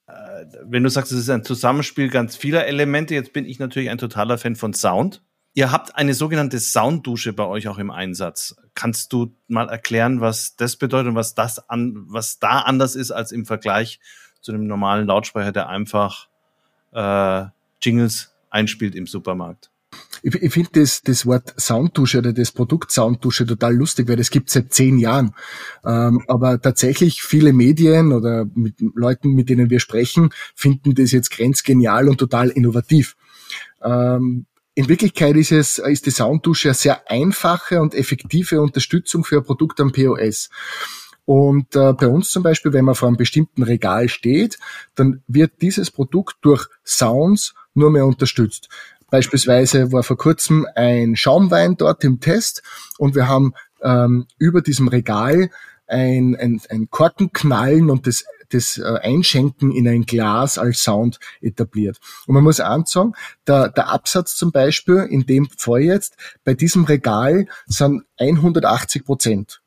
Äh, 0.05 0.45
wenn 0.65 0.83
du 0.83 0.89
sagst, 0.89 1.11
es 1.11 1.17
ist 1.17 1.29
ein 1.31 1.43
Zusammenspiel 1.43 2.09
ganz 2.09 2.35
vieler 2.35 2.67
Elemente, 2.67 3.15
jetzt 3.15 3.33
bin 3.33 3.45
ich 3.45 3.57
natürlich 3.57 3.89
ein 3.89 3.97
totaler 3.97 4.37
Fan 4.37 4.55
von 4.55 4.75
Sound. 4.75 5.23
Ihr 5.55 5.71
habt 5.71 5.95
eine 5.95 6.13
sogenannte 6.13 6.59
Sounddusche 6.59 7.33
bei 7.33 7.45
euch 7.45 7.67
auch 7.67 7.79
im 7.79 7.89
Einsatz. 7.89 8.55
Kannst 8.75 9.11
du 9.13 9.35
mal 9.47 9.67
erklären, 9.67 10.21
was 10.21 10.57
das 10.57 10.75
bedeutet 10.75 11.09
und 11.09 11.15
was 11.15 11.33
das 11.33 11.69
an, 11.69 12.05
was 12.07 12.37
da 12.37 12.59
anders 12.59 12.95
ist 12.95 13.09
als 13.09 13.31
im 13.31 13.47
Vergleich 13.47 13.99
zu 14.41 14.51
einem 14.51 14.67
normalen 14.67 15.07
Lautsprecher, 15.07 15.51
der 15.51 15.69
einfach 15.69 16.27
äh, 16.91 17.45
Jingles 17.81 18.35
einspielt 18.51 18.93
im 18.93 19.07
Supermarkt? 19.07 19.71
Ich, 20.21 20.33
ich 20.35 20.53
finde 20.53 20.69
das, 20.73 21.01
das 21.01 21.25
Wort 21.25 21.53
Sounddusche 21.59 22.19
oder 22.19 22.33
das 22.33 22.51
Produkt 22.51 22.91
Sounddusche 22.91 23.45
total 23.45 23.75
lustig, 23.75 24.07
weil 24.07 24.15
das 24.15 24.29
gibt 24.29 24.49
seit 24.49 24.73
zehn 24.73 24.97
Jahren. 24.97 25.33
Ähm, 25.85 26.23
aber 26.27 26.61
tatsächlich 26.61 27.21
viele 27.21 27.53
Medien 27.53 28.11
oder 28.11 28.45
mit 28.55 28.75
Leuten, 28.95 29.33
mit 29.33 29.49
denen 29.49 29.69
wir 29.69 29.79
sprechen, 29.79 30.29
finden 30.55 30.95
das 30.95 31.11
jetzt 31.11 31.31
grenzgenial 31.31 32.09
und 32.09 32.17
total 32.17 32.49
innovativ. 32.49 33.15
Ähm, 33.83 34.45
in 34.77 34.89
Wirklichkeit 34.89 35.37
ist 35.37 35.53
es, 35.53 35.77
ist 35.77 36.05
die 36.05 36.11
Sounddusche 36.11 36.69
eine 36.69 36.75
sehr 36.75 37.09
einfache 37.09 37.81
und 37.81 37.95
effektive 37.95 38.61
Unterstützung 38.61 39.23
für 39.23 39.37
ein 39.37 39.43
Produkt 39.43 39.79
am 39.79 39.93
POS. 39.93 40.49
Und 41.23 41.75
äh, 41.75 41.93
bei 41.93 42.07
uns 42.07 42.29
zum 42.29 42.43
Beispiel, 42.43 42.73
wenn 42.73 42.85
man 42.85 42.93
vor 42.93 43.07
einem 43.07 43.17
bestimmten 43.17 43.63
Regal 43.63 44.09
steht, 44.09 44.59
dann 44.93 45.23
wird 45.27 45.61
dieses 45.61 45.91
Produkt 45.91 46.37
durch 46.41 46.67
Sounds 46.83 47.55
nur 47.73 47.89
mehr 47.89 48.05
unterstützt. 48.05 48.69
Beispielsweise 49.09 49.91
war 49.91 50.03
vor 50.03 50.17
kurzem 50.17 50.67
ein 50.75 51.15
Schaumwein 51.15 51.77
dort 51.77 52.03
im 52.03 52.19
Test 52.19 52.63
und 52.97 53.15
wir 53.15 53.27
haben 53.27 53.53
ähm, 53.81 54.25
über 54.37 54.61
diesem 54.61 54.87
Regal 54.87 55.49
ein, 55.87 56.35
ein, 56.35 56.61
ein 56.69 56.89
Korkenknallen 56.89 57.89
und 57.89 58.07
das 58.07 58.25
das 58.49 58.77
äh, 58.77 58.83
Einschenken 58.83 59.71
in 59.71 59.87
ein 59.87 60.05
Glas 60.05 60.57
als 60.57 60.83
Sound 60.83 61.19
etabliert. 61.41 61.99
Und 62.27 62.35
man 62.35 62.43
muss 62.43 62.59
ansagen, 62.59 63.13
der, 63.47 63.69
der 63.69 63.89
Absatz 63.89 64.35
zum 64.35 64.51
Beispiel, 64.51 65.07
in 65.09 65.25
dem 65.25 65.47
Fall 65.57 65.81
jetzt, 65.81 66.15
bei 66.43 66.53
diesem 66.53 66.85
Regal 66.85 67.47
sind 67.65 68.03
180 68.19 69.05
Prozent. 69.05 69.61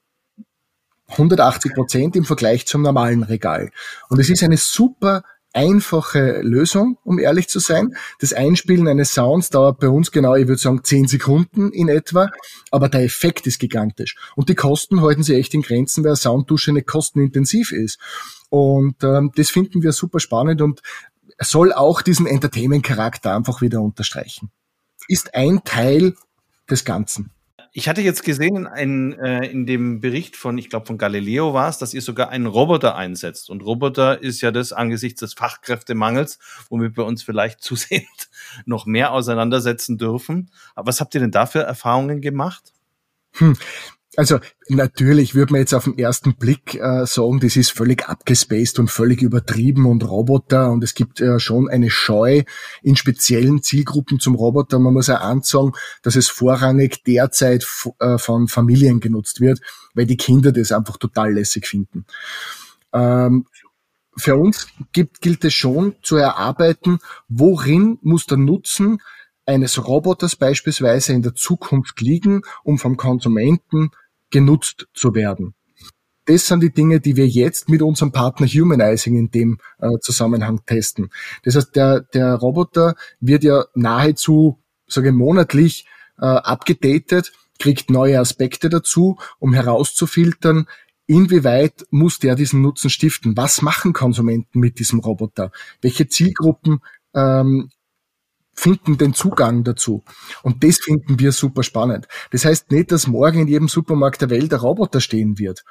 180 1.08 1.74
Prozent 1.74 2.16
im 2.16 2.24
Vergleich 2.24 2.66
zum 2.66 2.82
normalen 2.82 3.22
Regal. 3.22 3.70
Und 4.08 4.20
es 4.20 4.28
ist 4.28 4.42
eine 4.42 4.58
super 4.58 5.22
einfache 5.58 6.40
Lösung, 6.42 6.98
um 7.02 7.18
ehrlich 7.18 7.48
zu 7.48 7.58
sein. 7.58 7.96
Das 8.20 8.32
Einspielen 8.32 8.86
eines 8.86 9.12
Sounds 9.12 9.50
dauert 9.50 9.80
bei 9.80 9.88
uns 9.88 10.12
genau, 10.12 10.36
ich 10.36 10.46
würde 10.46 10.60
sagen, 10.60 10.84
zehn 10.84 11.08
Sekunden 11.08 11.72
in 11.72 11.88
etwa, 11.88 12.30
aber 12.70 12.88
der 12.88 13.02
Effekt 13.02 13.46
ist 13.48 13.58
gigantisch. 13.58 14.14
Und 14.36 14.48
die 14.48 14.54
Kosten 14.54 15.02
halten 15.02 15.24
sich 15.24 15.36
echt 15.36 15.54
in 15.54 15.62
Grenzen, 15.62 16.04
weil 16.04 16.10
eine 16.10 16.16
Sounddusche 16.16 16.72
nicht 16.72 16.86
kostenintensiv 16.86 17.72
ist. 17.72 17.98
Und 18.50 19.02
ähm, 19.02 19.32
das 19.34 19.50
finden 19.50 19.82
wir 19.82 19.92
super 19.92 20.20
spannend 20.20 20.62
und 20.62 20.80
soll 21.40 21.72
auch 21.72 22.02
diesen 22.02 22.26
Entertainment-Charakter 22.26 23.34
einfach 23.34 23.60
wieder 23.60 23.80
unterstreichen. 23.80 24.50
Ist 25.08 25.34
ein 25.34 25.64
Teil 25.64 26.14
des 26.70 26.84
Ganzen. 26.84 27.32
Ich 27.78 27.88
hatte 27.88 28.02
jetzt 28.02 28.24
gesehen 28.24 28.68
in, 28.76 29.12
äh, 29.20 29.46
in 29.46 29.64
dem 29.64 30.00
Bericht 30.00 30.34
von, 30.34 30.58
ich 30.58 30.68
glaube 30.68 30.86
von 30.86 30.98
Galileo 30.98 31.54
war 31.54 31.68
es, 31.68 31.78
dass 31.78 31.94
ihr 31.94 32.02
sogar 32.02 32.28
einen 32.28 32.46
Roboter 32.46 32.96
einsetzt. 32.96 33.50
Und 33.50 33.64
Roboter 33.64 34.20
ist 34.20 34.40
ja 34.40 34.50
das 34.50 34.72
angesichts 34.72 35.20
des 35.20 35.34
Fachkräftemangels, 35.34 36.40
womit 36.70 36.96
wir 36.96 37.04
uns 37.04 37.22
vielleicht 37.22 37.60
zusehend 37.62 38.30
noch 38.66 38.84
mehr 38.84 39.12
auseinandersetzen 39.12 39.96
dürfen. 39.96 40.50
Aber 40.74 40.88
was 40.88 41.00
habt 41.00 41.14
ihr 41.14 41.20
denn 41.20 41.30
da 41.30 41.46
für 41.46 41.60
Erfahrungen 41.60 42.20
gemacht? 42.20 42.72
Hm. 43.34 43.56
Also 44.16 44.40
natürlich 44.68 45.34
würde 45.34 45.52
man 45.52 45.60
jetzt 45.60 45.74
auf 45.74 45.84
den 45.84 45.98
ersten 45.98 46.34
Blick 46.34 46.74
äh, 46.74 47.06
sagen, 47.06 47.40
das 47.40 47.56
ist 47.56 47.70
völlig 47.70 48.08
abgespaced 48.08 48.78
und 48.78 48.90
völlig 48.90 49.22
übertrieben 49.22 49.86
und 49.86 50.02
Roboter 50.02 50.70
und 50.70 50.82
es 50.82 50.94
gibt 50.94 51.20
äh, 51.20 51.38
schon 51.38 51.68
eine 51.68 51.90
Scheu 51.90 52.42
in 52.82 52.96
speziellen 52.96 53.62
Zielgruppen 53.62 54.18
zum 54.18 54.34
Roboter. 54.34 54.78
Man 54.78 54.94
muss 54.94 55.10
auch 55.10 55.20
ansagen, 55.20 55.72
dass 56.02 56.16
es 56.16 56.28
vorrangig 56.28 57.04
derzeit 57.04 57.66
äh, 58.00 58.18
von 58.18 58.48
Familien 58.48 59.00
genutzt 59.00 59.40
wird, 59.40 59.60
weil 59.94 60.06
die 60.06 60.16
Kinder 60.16 60.52
das 60.52 60.72
einfach 60.72 60.96
total 60.96 61.34
lässig 61.34 61.66
finden. 61.66 62.06
Ähm, 62.94 63.46
für 64.16 64.36
uns 64.36 64.66
gibt, 64.92 65.20
gilt 65.20 65.44
es 65.44 65.54
schon 65.54 65.94
zu 66.02 66.16
erarbeiten, 66.16 66.98
worin 67.28 67.98
muss 68.02 68.26
der 68.26 68.38
Nutzen 68.38 69.00
eines 69.48 69.86
Roboters 69.86 70.36
beispielsweise 70.36 71.14
in 71.14 71.22
der 71.22 71.34
Zukunft 71.34 72.00
liegen, 72.00 72.42
um 72.62 72.78
vom 72.78 72.96
Konsumenten 72.98 73.90
genutzt 74.30 74.86
zu 74.92 75.14
werden. 75.14 75.54
Das 76.26 76.46
sind 76.46 76.62
die 76.62 76.72
Dinge, 76.72 77.00
die 77.00 77.16
wir 77.16 77.26
jetzt 77.26 77.70
mit 77.70 77.80
unserem 77.80 78.12
Partner 78.12 78.46
Humanizing 78.46 79.16
in 79.16 79.30
dem 79.30 79.58
äh, 79.78 79.98
Zusammenhang 80.00 80.60
testen. 80.66 81.08
Das 81.42 81.56
heißt, 81.56 81.74
der, 81.74 82.02
der 82.02 82.34
Roboter 82.34 82.94
wird 83.20 83.44
ja 83.44 83.64
nahezu, 83.74 84.58
sage 84.86 85.08
ich, 85.08 85.14
monatlich 85.14 85.86
äh, 86.18 86.26
abgedatet, 86.26 87.32
kriegt 87.58 87.88
neue 87.88 88.20
Aspekte 88.20 88.68
dazu, 88.68 89.16
um 89.38 89.54
herauszufiltern, 89.54 90.66
inwieweit 91.06 91.86
muss 91.88 92.18
der 92.18 92.34
diesen 92.34 92.60
Nutzen 92.60 92.90
stiften? 92.90 93.34
Was 93.34 93.62
machen 93.62 93.94
Konsumenten 93.94 94.60
mit 94.60 94.78
diesem 94.78 95.00
Roboter? 95.00 95.50
Welche 95.80 96.06
Zielgruppen 96.08 96.80
ähm, 97.14 97.70
finden 98.58 98.98
den 98.98 99.14
Zugang 99.14 99.62
dazu. 99.62 100.02
Und 100.42 100.64
das 100.64 100.78
finden 100.78 101.20
wir 101.20 101.30
super 101.30 101.62
spannend. 101.62 102.08
Das 102.32 102.44
heißt 102.44 102.72
nicht, 102.72 102.90
dass 102.90 103.06
morgen 103.06 103.42
in 103.42 103.48
jedem 103.48 103.68
Supermarkt 103.68 104.20
der 104.20 104.30
Welt 104.30 104.50
der 104.50 104.58
Roboter 104.58 105.00
stehen 105.00 105.38
wird. 105.38 105.64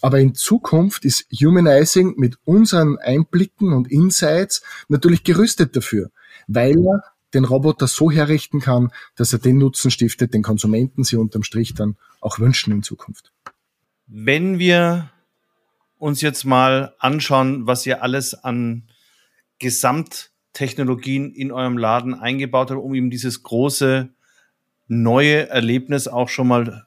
Aber 0.00 0.18
in 0.18 0.34
Zukunft 0.34 1.04
ist 1.04 1.26
Humanizing 1.30 2.14
mit 2.16 2.36
unseren 2.44 2.98
Einblicken 2.98 3.72
und 3.72 3.90
Insights 3.90 4.62
natürlich 4.88 5.22
gerüstet 5.22 5.76
dafür, 5.76 6.10
weil 6.48 6.76
er 6.76 7.04
den 7.32 7.44
Roboter 7.44 7.86
so 7.86 8.10
herrichten 8.10 8.60
kann, 8.60 8.90
dass 9.14 9.32
er 9.32 9.38
den 9.38 9.58
Nutzen 9.58 9.92
stiftet, 9.92 10.34
den 10.34 10.42
Konsumenten 10.42 11.04
sie 11.04 11.16
unterm 11.16 11.44
Strich 11.44 11.74
dann 11.74 11.96
auch 12.20 12.40
wünschen 12.40 12.72
in 12.72 12.82
Zukunft. 12.82 13.32
Wenn 14.08 14.58
wir 14.58 15.10
uns 15.96 16.20
jetzt 16.20 16.44
mal 16.44 16.94
anschauen, 16.98 17.68
was 17.68 17.86
ihr 17.86 18.02
alles 18.02 18.34
an 18.34 18.88
Gesamt 19.60 20.31
Technologien 20.52 21.32
in 21.32 21.52
eurem 21.52 21.78
Laden 21.78 22.14
eingebaut 22.14 22.70
habt, 22.70 22.80
um 22.80 22.94
eben 22.94 23.10
dieses 23.10 23.42
große 23.42 24.10
neue 24.88 25.48
Erlebnis 25.48 26.08
auch 26.08 26.28
schon 26.28 26.48
mal, 26.48 26.86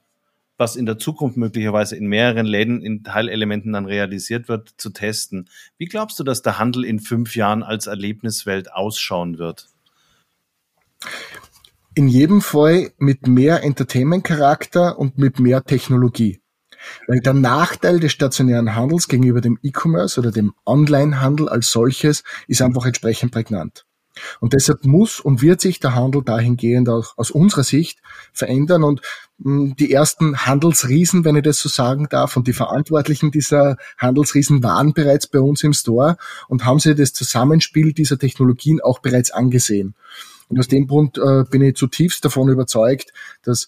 was 0.58 0.76
in 0.76 0.86
der 0.86 0.98
Zukunft 0.98 1.38
möglicherweise 1.38 1.96
in 1.96 2.08
mehreren 2.08 2.46
Läden 2.46 2.82
in 2.82 3.04
Teilelementen 3.04 3.74
dann 3.74 3.86
realisiert 3.86 4.48
wird, 4.48 4.74
zu 4.78 4.92
testen. 4.92 5.50
Wie 5.78 5.86
glaubst 5.86 6.20
du, 6.20 6.24
dass 6.24 6.42
der 6.42 6.60
Handel 6.60 6.86
in 6.86 7.00
fünf 7.00 7.36
Jahren 7.36 7.64
als 7.64 7.88
Erlebniswelt 7.88 8.72
ausschauen 8.72 9.38
wird? 9.38 9.68
In 11.94 12.08
jedem 12.08 12.42
Fall 12.42 12.92
mit 12.98 13.28
mehr 13.28 13.64
Entertainment-Charakter 13.64 15.00
und 15.00 15.18
mit 15.18 15.40
mehr 15.40 15.64
Technologie. 15.64 16.42
Weil 17.08 17.20
der 17.20 17.34
Nachteil 17.34 18.00
des 18.00 18.12
stationären 18.12 18.76
Handels 18.76 19.08
gegenüber 19.08 19.42
dem 19.42 19.60
E-Commerce 19.64 20.20
oder 20.20 20.32
dem 20.32 20.54
Online-Handel 20.66 21.50
als 21.50 21.72
solches 21.72 22.24
ist 22.48 22.62
einfach 22.62 22.86
entsprechend 22.86 23.32
prägnant. 23.32 23.86
Und 24.40 24.54
deshalb 24.54 24.86
muss 24.86 25.20
und 25.20 25.42
wird 25.42 25.60
sich 25.60 25.80
der 25.80 25.96
Handel 25.96 26.24
dahingehend 26.24 26.88
auch 26.90 27.18
aus 27.18 27.32
unserer 27.32 27.64
Sicht 27.64 28.00
verändern 28.32 28.84
und 28.84 29.02
hm, 29.42 29.76
die 29.76 29.92
ersten 29.92 30.46
Handelsriesen, 30.46 31.26
wenn 31.26 31.36
ich 31.36 31.44
das 31.44 31.60
so 31.60 31.68
sagen 31.68 32.08
darf, 32.10 32.38
und 32.38 32.48
die 32.48 32.54
Verantwortlichen 32.54 33.32
dieser 33.32 33.78
Handelsriesen 33.98 34.64
waren 34.64 34.94
bereits 34.94 35.28
bei 35.28 35.40
uns 35.40 35.64
im 35.64 35.74
Store 35.74 36.18
und 36.48 36.66
haben 36.66 36.80
sich 36.80 36.96
das 36.96 37.14
Zusammenspiel 37.14 37.94
dieser 37.94 38.18
Technologien 38.18 38.80
auch 38.82 39.00
bereits 39.00 39.32
angesehen. 39.32 39.96
Und 40.48 40.60
aus 40.60 40.68
dem 40.68 40.88
Grund 40.88 41.18
äh, 41.18 41.44
bin 41.50 41.62
ich 41.62 41.76
zutiefst 41.76 42.24
davon 42.24 42.50
überzeugt, 42.50 43.12
dass 43.44 43.68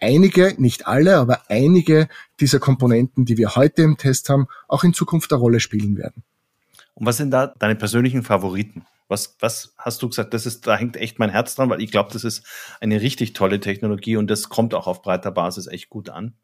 einige, 0.00 0.54
nicht 0.58 0.86
alle, 0.86 1.16
aber 1.16 1.42
einige 1.48 2.08
dieser 2.40 2.58
Komponenten, 2.58 3.24
die 3.24 3.36
wir 3.36 3.56
heute 3.56 3.82
im 3.82 3.96
Test 3.96 4.28
haben, 4.28 4.48
auch 4.68 4.84
in 4.84 4.94
Zukunft 4.94 5.32
eine 5.32 5.40
Rolle 5.40 5.60
spielen 5.60 5.96
werden. 5.96 6.22
Und 6.94 7.06
was 7.06 7.16
sind 7.16 7.30
da 7.30 7.48
deine 7.58 7.76
persönlichen 7.76 8.22
Favoriten? 8.22 8.84
Was, 9.08 9.36
was 9.40 9.74
hast 9.78 10.02
du 10.02 10.08
gesagt? 10.08 10.34
Das 10.34 10.46
ist, 10.46 10.66
da 10.66 10.76
hängt 10.76 10.96
echt 10.96 11.18
mein 11.18 11.30
Herz 11.30 11.54
dran, 11.54 11.70
weil 11.70 11.80
ich 11.80 11.90
glaube, 11.90 12.10
das 12.12 12.24
ist 12.24 12.44
eine 12.80 13.00
richtig 13.00 13.32
tolle 13.32 13.60
Technologie 13.60 14.16
und 14.16 14.28
das 14.28 14.48
kommt 14.48 14.74
auch 14.74 14.86
auf 14.86 15.02
breiter 15.02 15.30
Basis 15.30 15.66
echt 15.66 15.88
gut 15.88 16.10
an. 16.10 16.34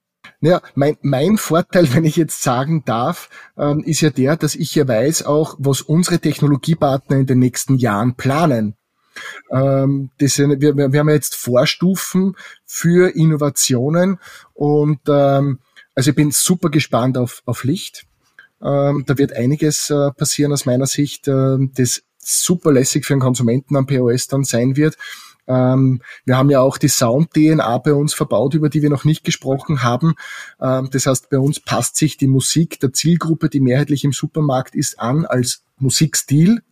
Ja, 0.40 0.62
mein, 0.74 0.96
mein 1.02 1.36
Vorteil, 1.36 1.88
wenn 1.94 2.04
ich 2.04 2.16
jetzt 2.16 2.42
sagen 2.42 2.84
darf, 2.84 3.28
ähm, 3.58 3.82
ist 3.84 4.00
ja 4.00 4.10
der, 4.10 4.36
dass 4.36 4.54
ich 4.54 4.74
ja 4.74 4.86
weiß 4.88 5.26
auch, 5.26 5.56
was 5.58 5.82
unsere 5.82 6.18
Technologiepartner 6.18 7.16
in 7.16 7.26
den 7.26 7.38
nächsten 7.38 7.76
Jahren 7.76 8.16
planen. 8.16 8.76
Ähm, 9.50 10.10
das 10.18 10.34
sind, 10.34 10.60
wir, 10.60 10.76
wir 10.76 10.98
haben 10.98 11.08
jetzt 11.08 11.34
Vorstufen 11.34 12.36
für 12.64 13.14
Innovationen 13.14 14.18
und 14.54 15.00
ähm, 15.08 15.58
also 15.94 16.10
ich 16.10 16.16
bin 16.16 16.30
super 16.30 16.70
gespannt 16.70 17.16
auf, 17.18 17.42
auf 17.46 17.64
Licht. 17.64 18.06
Ähm, 18.62 19.04
da 19.06 19.18
wird 19.18 19.32
einiges 19.32 19.90
äh, 19.90 20.10
passieren 20.12 20.52
aus 20.52 20.66
meiner 20.66 20.86
Sicht, 20.86 21.28
äh, 21.28 21.56
das 21.74 22.02
super 22.18 22.72
lässig 22.72 23.04
für 23.04 23.14
einen 23.14 23.20
Konsumenten 23.20 23.76
am 23.76 23.86
POS 23.86 24.28
dann 24.28 24.44
sein 24.44 24.76
wird. 24.76 24.96
Ähm, 25.46 26.00
wir 26.24 26.36
haben 26.38 26.50
ja 26.50 26.60
auch 26.60 26.78
die 26.78 26.88
Sound-DNA 26.88 27.78
bei 27.78 27.92
uns 27.92 28.14
verbaut, 28.14 28.54
über 28.54 28.70
die 28.70 28.82
wir 28.82 28.90
noch 28.90 29.04
nicht 29.04 29.24
gesprochen 29.24 29.82
haben. 29.82 30.14
Ähm, 30.60 30.88
das 30.90 31.06
heißt, 31.06 31.28
bei 31.28 31.38
uns 31.38 31.60
passt 31.60 31.96
sich 31.96 32.16
die 32.16 32.26
Musik 32.26 32.80
der 32.80 32.92
Zielgruppe, 32.92 33.48
die 33.48 33.60
mehrheitlich 33.60 34.04
im 34.04 34.12
Supermarkt 34.12 34.74
ist, 34.74 34.98
an 34.98 35.26
als 35.26 35.62
Musikstil, 35.78 36.62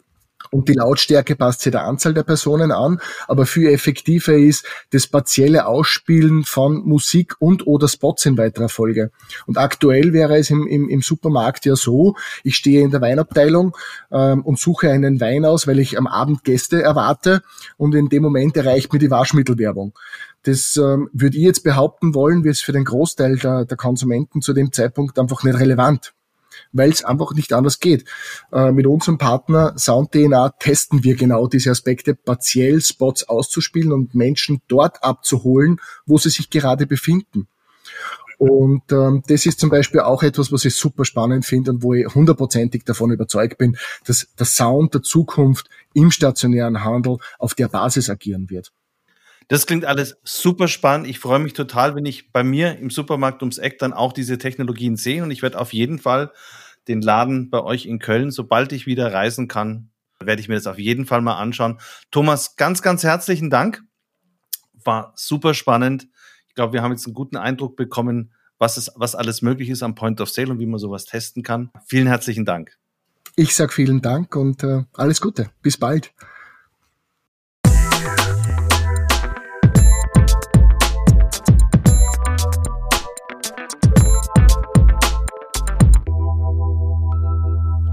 und 0.52 0.68
die 0.68 0.74
Lautstärke 0.74 1.34
passt 1.34 1.62
sich 1.62 1.72
der 1.72 1.84
Anzahl 1.84 2.14
der 2.14 2.22
Personen 2.22 2.70
an, 2.70 3.00
aber 3.26 3.46
viel 3.46 3.68
effektiver 3.68 4.34
ist 4.34 4.66
das 4.90 5.06
partielle 5.06 5.66
Ausspielen 5.66 6.44
von 6.44 6.84
Musik 6.84 7.34
und 7.38 7.66
oder 7.66 7.88
Spots 7.88 8.26
in 8.26 8.36
weiterer 8.36 8.68
Folge. 8.68 9.10
Und 9.46 9.56
aktuell 9.56 10.12
wäre 10.12 10.36
es 10.38 10.50
im, 10.50 10.66
im, 10.66 10.88
im 10.88 11.00
Supermarkt 11.00 11.64
ja 11.64 11.74
so, 11.74 12.16
ich 12.44 12.56
stehe 12.56 12.82
in 12.82 12.90
der 12.90 13.00
Weinabteilung 13.00 13.76
ähm, 14.10 14.42
und 14.42 14.58
suche 14.58 14.90
einen 14.90 15.20
Wein 15.20 15.44
aus, 15.46 15.66
weil 15.66 15.78
ich 15.78 15.98
am 15.98 16.06
Abend 16.06 16.44
Gäste 16.44 16.82
erwarte 16.82 17.42
und 17.78 17.94
in 17.94 18.10
dem 18.10 18.22
Moment 18.22 18.56
erreicht 18.56 18.92
mir 18.92 18.98
die 18.98 19.10
Waschmittelwerbung. 19.10 19.94
Das 20.42 20.76
ähm, 20.76 21.08
würde 21.12 21.38
ich 21.38 21.44
jetzt 21.44 21.64
behaupten 21.64 22.14
wollen, 22.14 22.44
wird 22.44 22.56
es 22.56 22.60
für 22.60 22.72
den 22.72 22.84
Großteil 22.84 23.36
der, 23.38 23.64
der 23.64 23.76
Konsumenten 23.76 24.42
zu 24.42 24.52
dem 24.52 24.72
Zeitpunkt 24.72 25.18
einfach 25.18 25.44
nicht 25.44 25.58
relevant 25.58 26.12
weil 26.72 26.90
es 26.90 27.04
einfach 27.04 27.34
nicht 27.34 27.52
anders 27.52 27.80
geht. 27.80 28.04
Äh, 28.52 28.72
mit 28.72 28.86
unserem 28.86 29.18
Partner 29.18 29.74
SoundDNA 29.76 30.50
testen 30.58 31.04
wir 31.04 31.14
genau 31.16 31.46
diese 31.46 31.70
Aspekte, 31.70 32.14
partiell 32.14 32.80
Spots 32.80 33.28
auszuspielen 33.28 33.92
und 33.92 34.14
Menschen 34.14 34.62
dort 34.68 35.02
abzuholen, 35.04 35.80
wo 36.06 36.18
sie 36.18 36.30
sich 36.30 36.50
gerade 36.50 36.86
befinden. 36.86 37.48
Und 38.38 38.90
ähm, 38.90 39.22
das 39.28 39.46
ist 39.46 39.60
zum 39.60 39.70
Beispiel 39.70 40.00
auch 40.00 40.24
etwas, 40.24 40.50
was 40.50 40.64
ich 40.64 40.74
super 40.74 41.04
spannend 41.04 41.44
finde 41.44 41.70
und 41.70 41.84
wo 41.84 41.94
ich 41.94 42.12
hundertprozentig 42.12 42.82
davon 42.84 43.12
überzeugt 43.12 43.56
bin, 43.58 43.76
dass 44.04 44.26
der 44.36 44.46
Sound 44.46 44.94
der 44.94 45.02
Zukunft 45.02 45.68
im 45.94 46.10
stationären 46.10 46.82
Handel 46.82 47.18
auf 47.38 47.54
der 47.54 47.68
Basis 47.68 48.10
agieren 48.10 48.50
wird. 48.50 48.72
Das 49.52 49.66
klingt 49.66 49.84
alles 49.84 50.16
super 50.24 50.66
spannend. 50.66 51.06
Ich 51.06 51.18
freue 51.18 51.38
mich 51.38 51.52
total, 51.52 51.94
wenn 51.94 52.06
ich 52.06 52.32
bei 52.32 52.42
mir 52.42 52.78
im 52.78 52.88
Supermarkt 52.88 53.42
ums 53.42 53.58
Eck 53.58 53.78
dann 53.78 53.92
auch 53.92 54.14
diese 54.14 54.38
Technologien 54.38 54.96
sehe. 54.96 55.22
Und 55.22 55.30
ich 55.30 55.42
werde 55.42 55.60
auf 55.60 55.74
jeden 55.74 55.98
Fall 55.98 56.32
den 56.88 57.02
Laden 57.02 57.50
bei 57.50 57.62
euch 57.62 57.84
in 57.84 57.98
Köln, 57.98 58.30
sobald 58.30 58.72
ich 58.72 58.86
wieder 58.86 59.12
reisen 59.12 59.48
kann, 59.48 59.90
werde 60.18 60.40
ich 60.40 60.48
mir 60.48 60.54
das 60.54 60.66
auf 60.66 60.78
jeden 60.78 61.04
Fall 61.04 61.20
mal 61.20 61.36
anschauen. 61.36 61.78
Thomas, 62.10 62.56
ganz, 62.56 62.80
ganz 62.80 63.02
herzlichen 63.02 63.50
Dank. 63.50 63.82
War 64.84 65.12
super 65.16 65.52
spannend. 65.52 66.08
Ich 66.48 66.54
glaube, 66.54 66.72
wir 66.72 66.82
haben 66.82 66.92
jetzt 66.92 67.04
einen 67.04 67.12
guten 67.12 67.36
Eindruck 67.36 67.76
bekommen, 67.76 68.32
was, 68.56 68.78
es, 68.78 68.90
was 68.94 69.14
alles 69.14 69.42
möglich 69.42 69.68
ist 69.68 69.82
am 69.82 69.94
Point 69.94 70.22
of 70.22 70.30
Sale 70.30 70.48
und 70.48 70.60
wie 70.60 70.66
man 70.66 70.78
sowas 70.78 71.04
testen 71.04 71.42
kann. 71.42 71.70
Vielen 71.84 72.06
herzlichen 72.06 72.46
Dank. 72.46 72.78
Ich 73.36 73.54
sage 73.54 73.72
vielen 73.74 74.00
Dank 74.00 74.34
und 74.34 74.64
äh, 74.64 74.84
alles 74.94 75.20
Gute. 75.20 75.50
Bis 75.60 75.76
bald. 75.76 76.14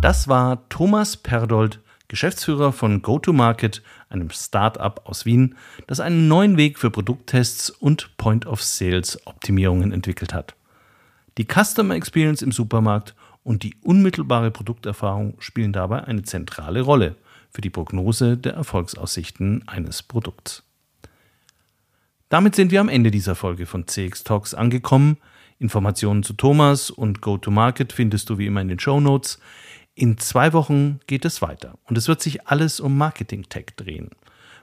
Das 0.10 0.28
war 0.28 0.68
Thomas 0.70 1.18
Perdold, 1.18 1.82
Geschäftsführer 2.08 2.74
von 2.74 3.04
GoToMarket, 3.04 3.84
einem 4.10 4.32
Start-up 4.32 5.04
aus 5.06 5.24
Wien, 5.26 5.56
das 5.86 6.00
einen 6.00 6.28
neuen 6.28 6.58
Weg 6.58 6.80
für 6.80 6.90
Produkttests 6.90 7.70
und 7.70 8.18
Point-of-Sales-Optimierungen 8.18 9.92
entwickelt 9.92 10.34
hat. 10.34 10.56
Die 11.38 11.46
Customer 11.46 11.94
Experience 11.94 12.42
im 12.42 12.52
Supermarkt 12.52 13.14
und 13.44 13.62
die 13.62 13.76
unmittelbare 13.84 14.50
Produkterfahrung 14.50 15.36
spielen 15.38 15.74
dabei 15.74 16.06
eine 16.06 16.24
zentrale 16.24 16.82
Rolle 16.82 17.16
für 17.52 17.62
die 17.62 17.70
Prognose 17.70 18.36
der 18.36 18.54
Erfolgsaussichten 18.54 19.68
eines 19.68 20.02
Produkts. 20.02 20.64
Damit 22.30 22.56
sind 22.56 22.72
wir 22.72 22.82
am 22.82 22.90
Ende 22.90 23.12
dieser 23.12 23.36
Folge 23.36 23.68
von 23.68 23.86
CX 23.86 24.24
Talks 24.24 24.56
angekommen. 24.56 25.18
Informationen 25.60 26.24
zu 26.24 26.34
Thomas 26.34 26.90
und 26.90 27.22
GoToMarket 27.22 27.94
findest 27.94 28.32
du 28.32 28.40
wie 28.40 28.48
immer 28.48 28.62
in 28.62 28.70
den 28.70 28.80
Show 28.80 29.00
Notes. 29.00 29.38
In 29.96 30.18
zwei 30.18 30.54
Wochen 30.54 31.00
geht 31.08 31.26
es 31.26 31.42
weiter 31.42 31.78
und 31.86 31.98
es 31.98 32.08
wird 32.08 32.22
sich 32.22 32.48
alles 32.48 32.80
um 32.80 32.98
Marketing-Tech 32.98 33.66
drehen. 33.76 34.10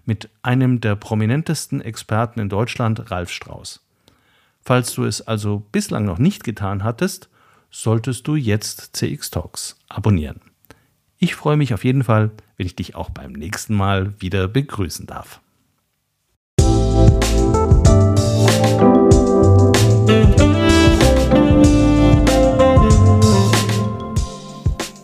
Mit 0.05 0.31
einem 0.43 0.81
der 0.81 0.97
prominentesten 0.97 1.81
Experten 1.81 2.41
in 2.41 2.49
Deutschland, 2.49 3.11
Ralf 3.11 3.31
Strauß. 3.31 3.81
Falls 4.63 4.95
du 4.95 5.05
es 5.05 5.21
also 5.21 5.63
bislang 5.73 6.05
noch 6.05 6.19
nicht 6.19 6.45
getan 6.45 6.85
hattest, 6.85 7.29
solltest 7.71 8.27
du 8.27 8.37
jetzt 8.37 8.97
CX 8.97 9.31
Talks 9.31 9.77
abonnieren. 9.89 10.41
Ich 11.19 11.35
freue 11.35 11.57
mich 11.57 11.73
auf 11.73 11.85
jeden 11.85 12.05
Fall, 12.05 12.31
wenn 12.57 12.67
ich 12.67 12.77
dich 12.77 12.95
auch 12.95 13.11
beim 13.11 13.33
nächsten 13.33 13.75
Mal 13.75 14.15
wieder 14.21 14.49
begrüßen 14.49 15.07
darf. 15.07 15.41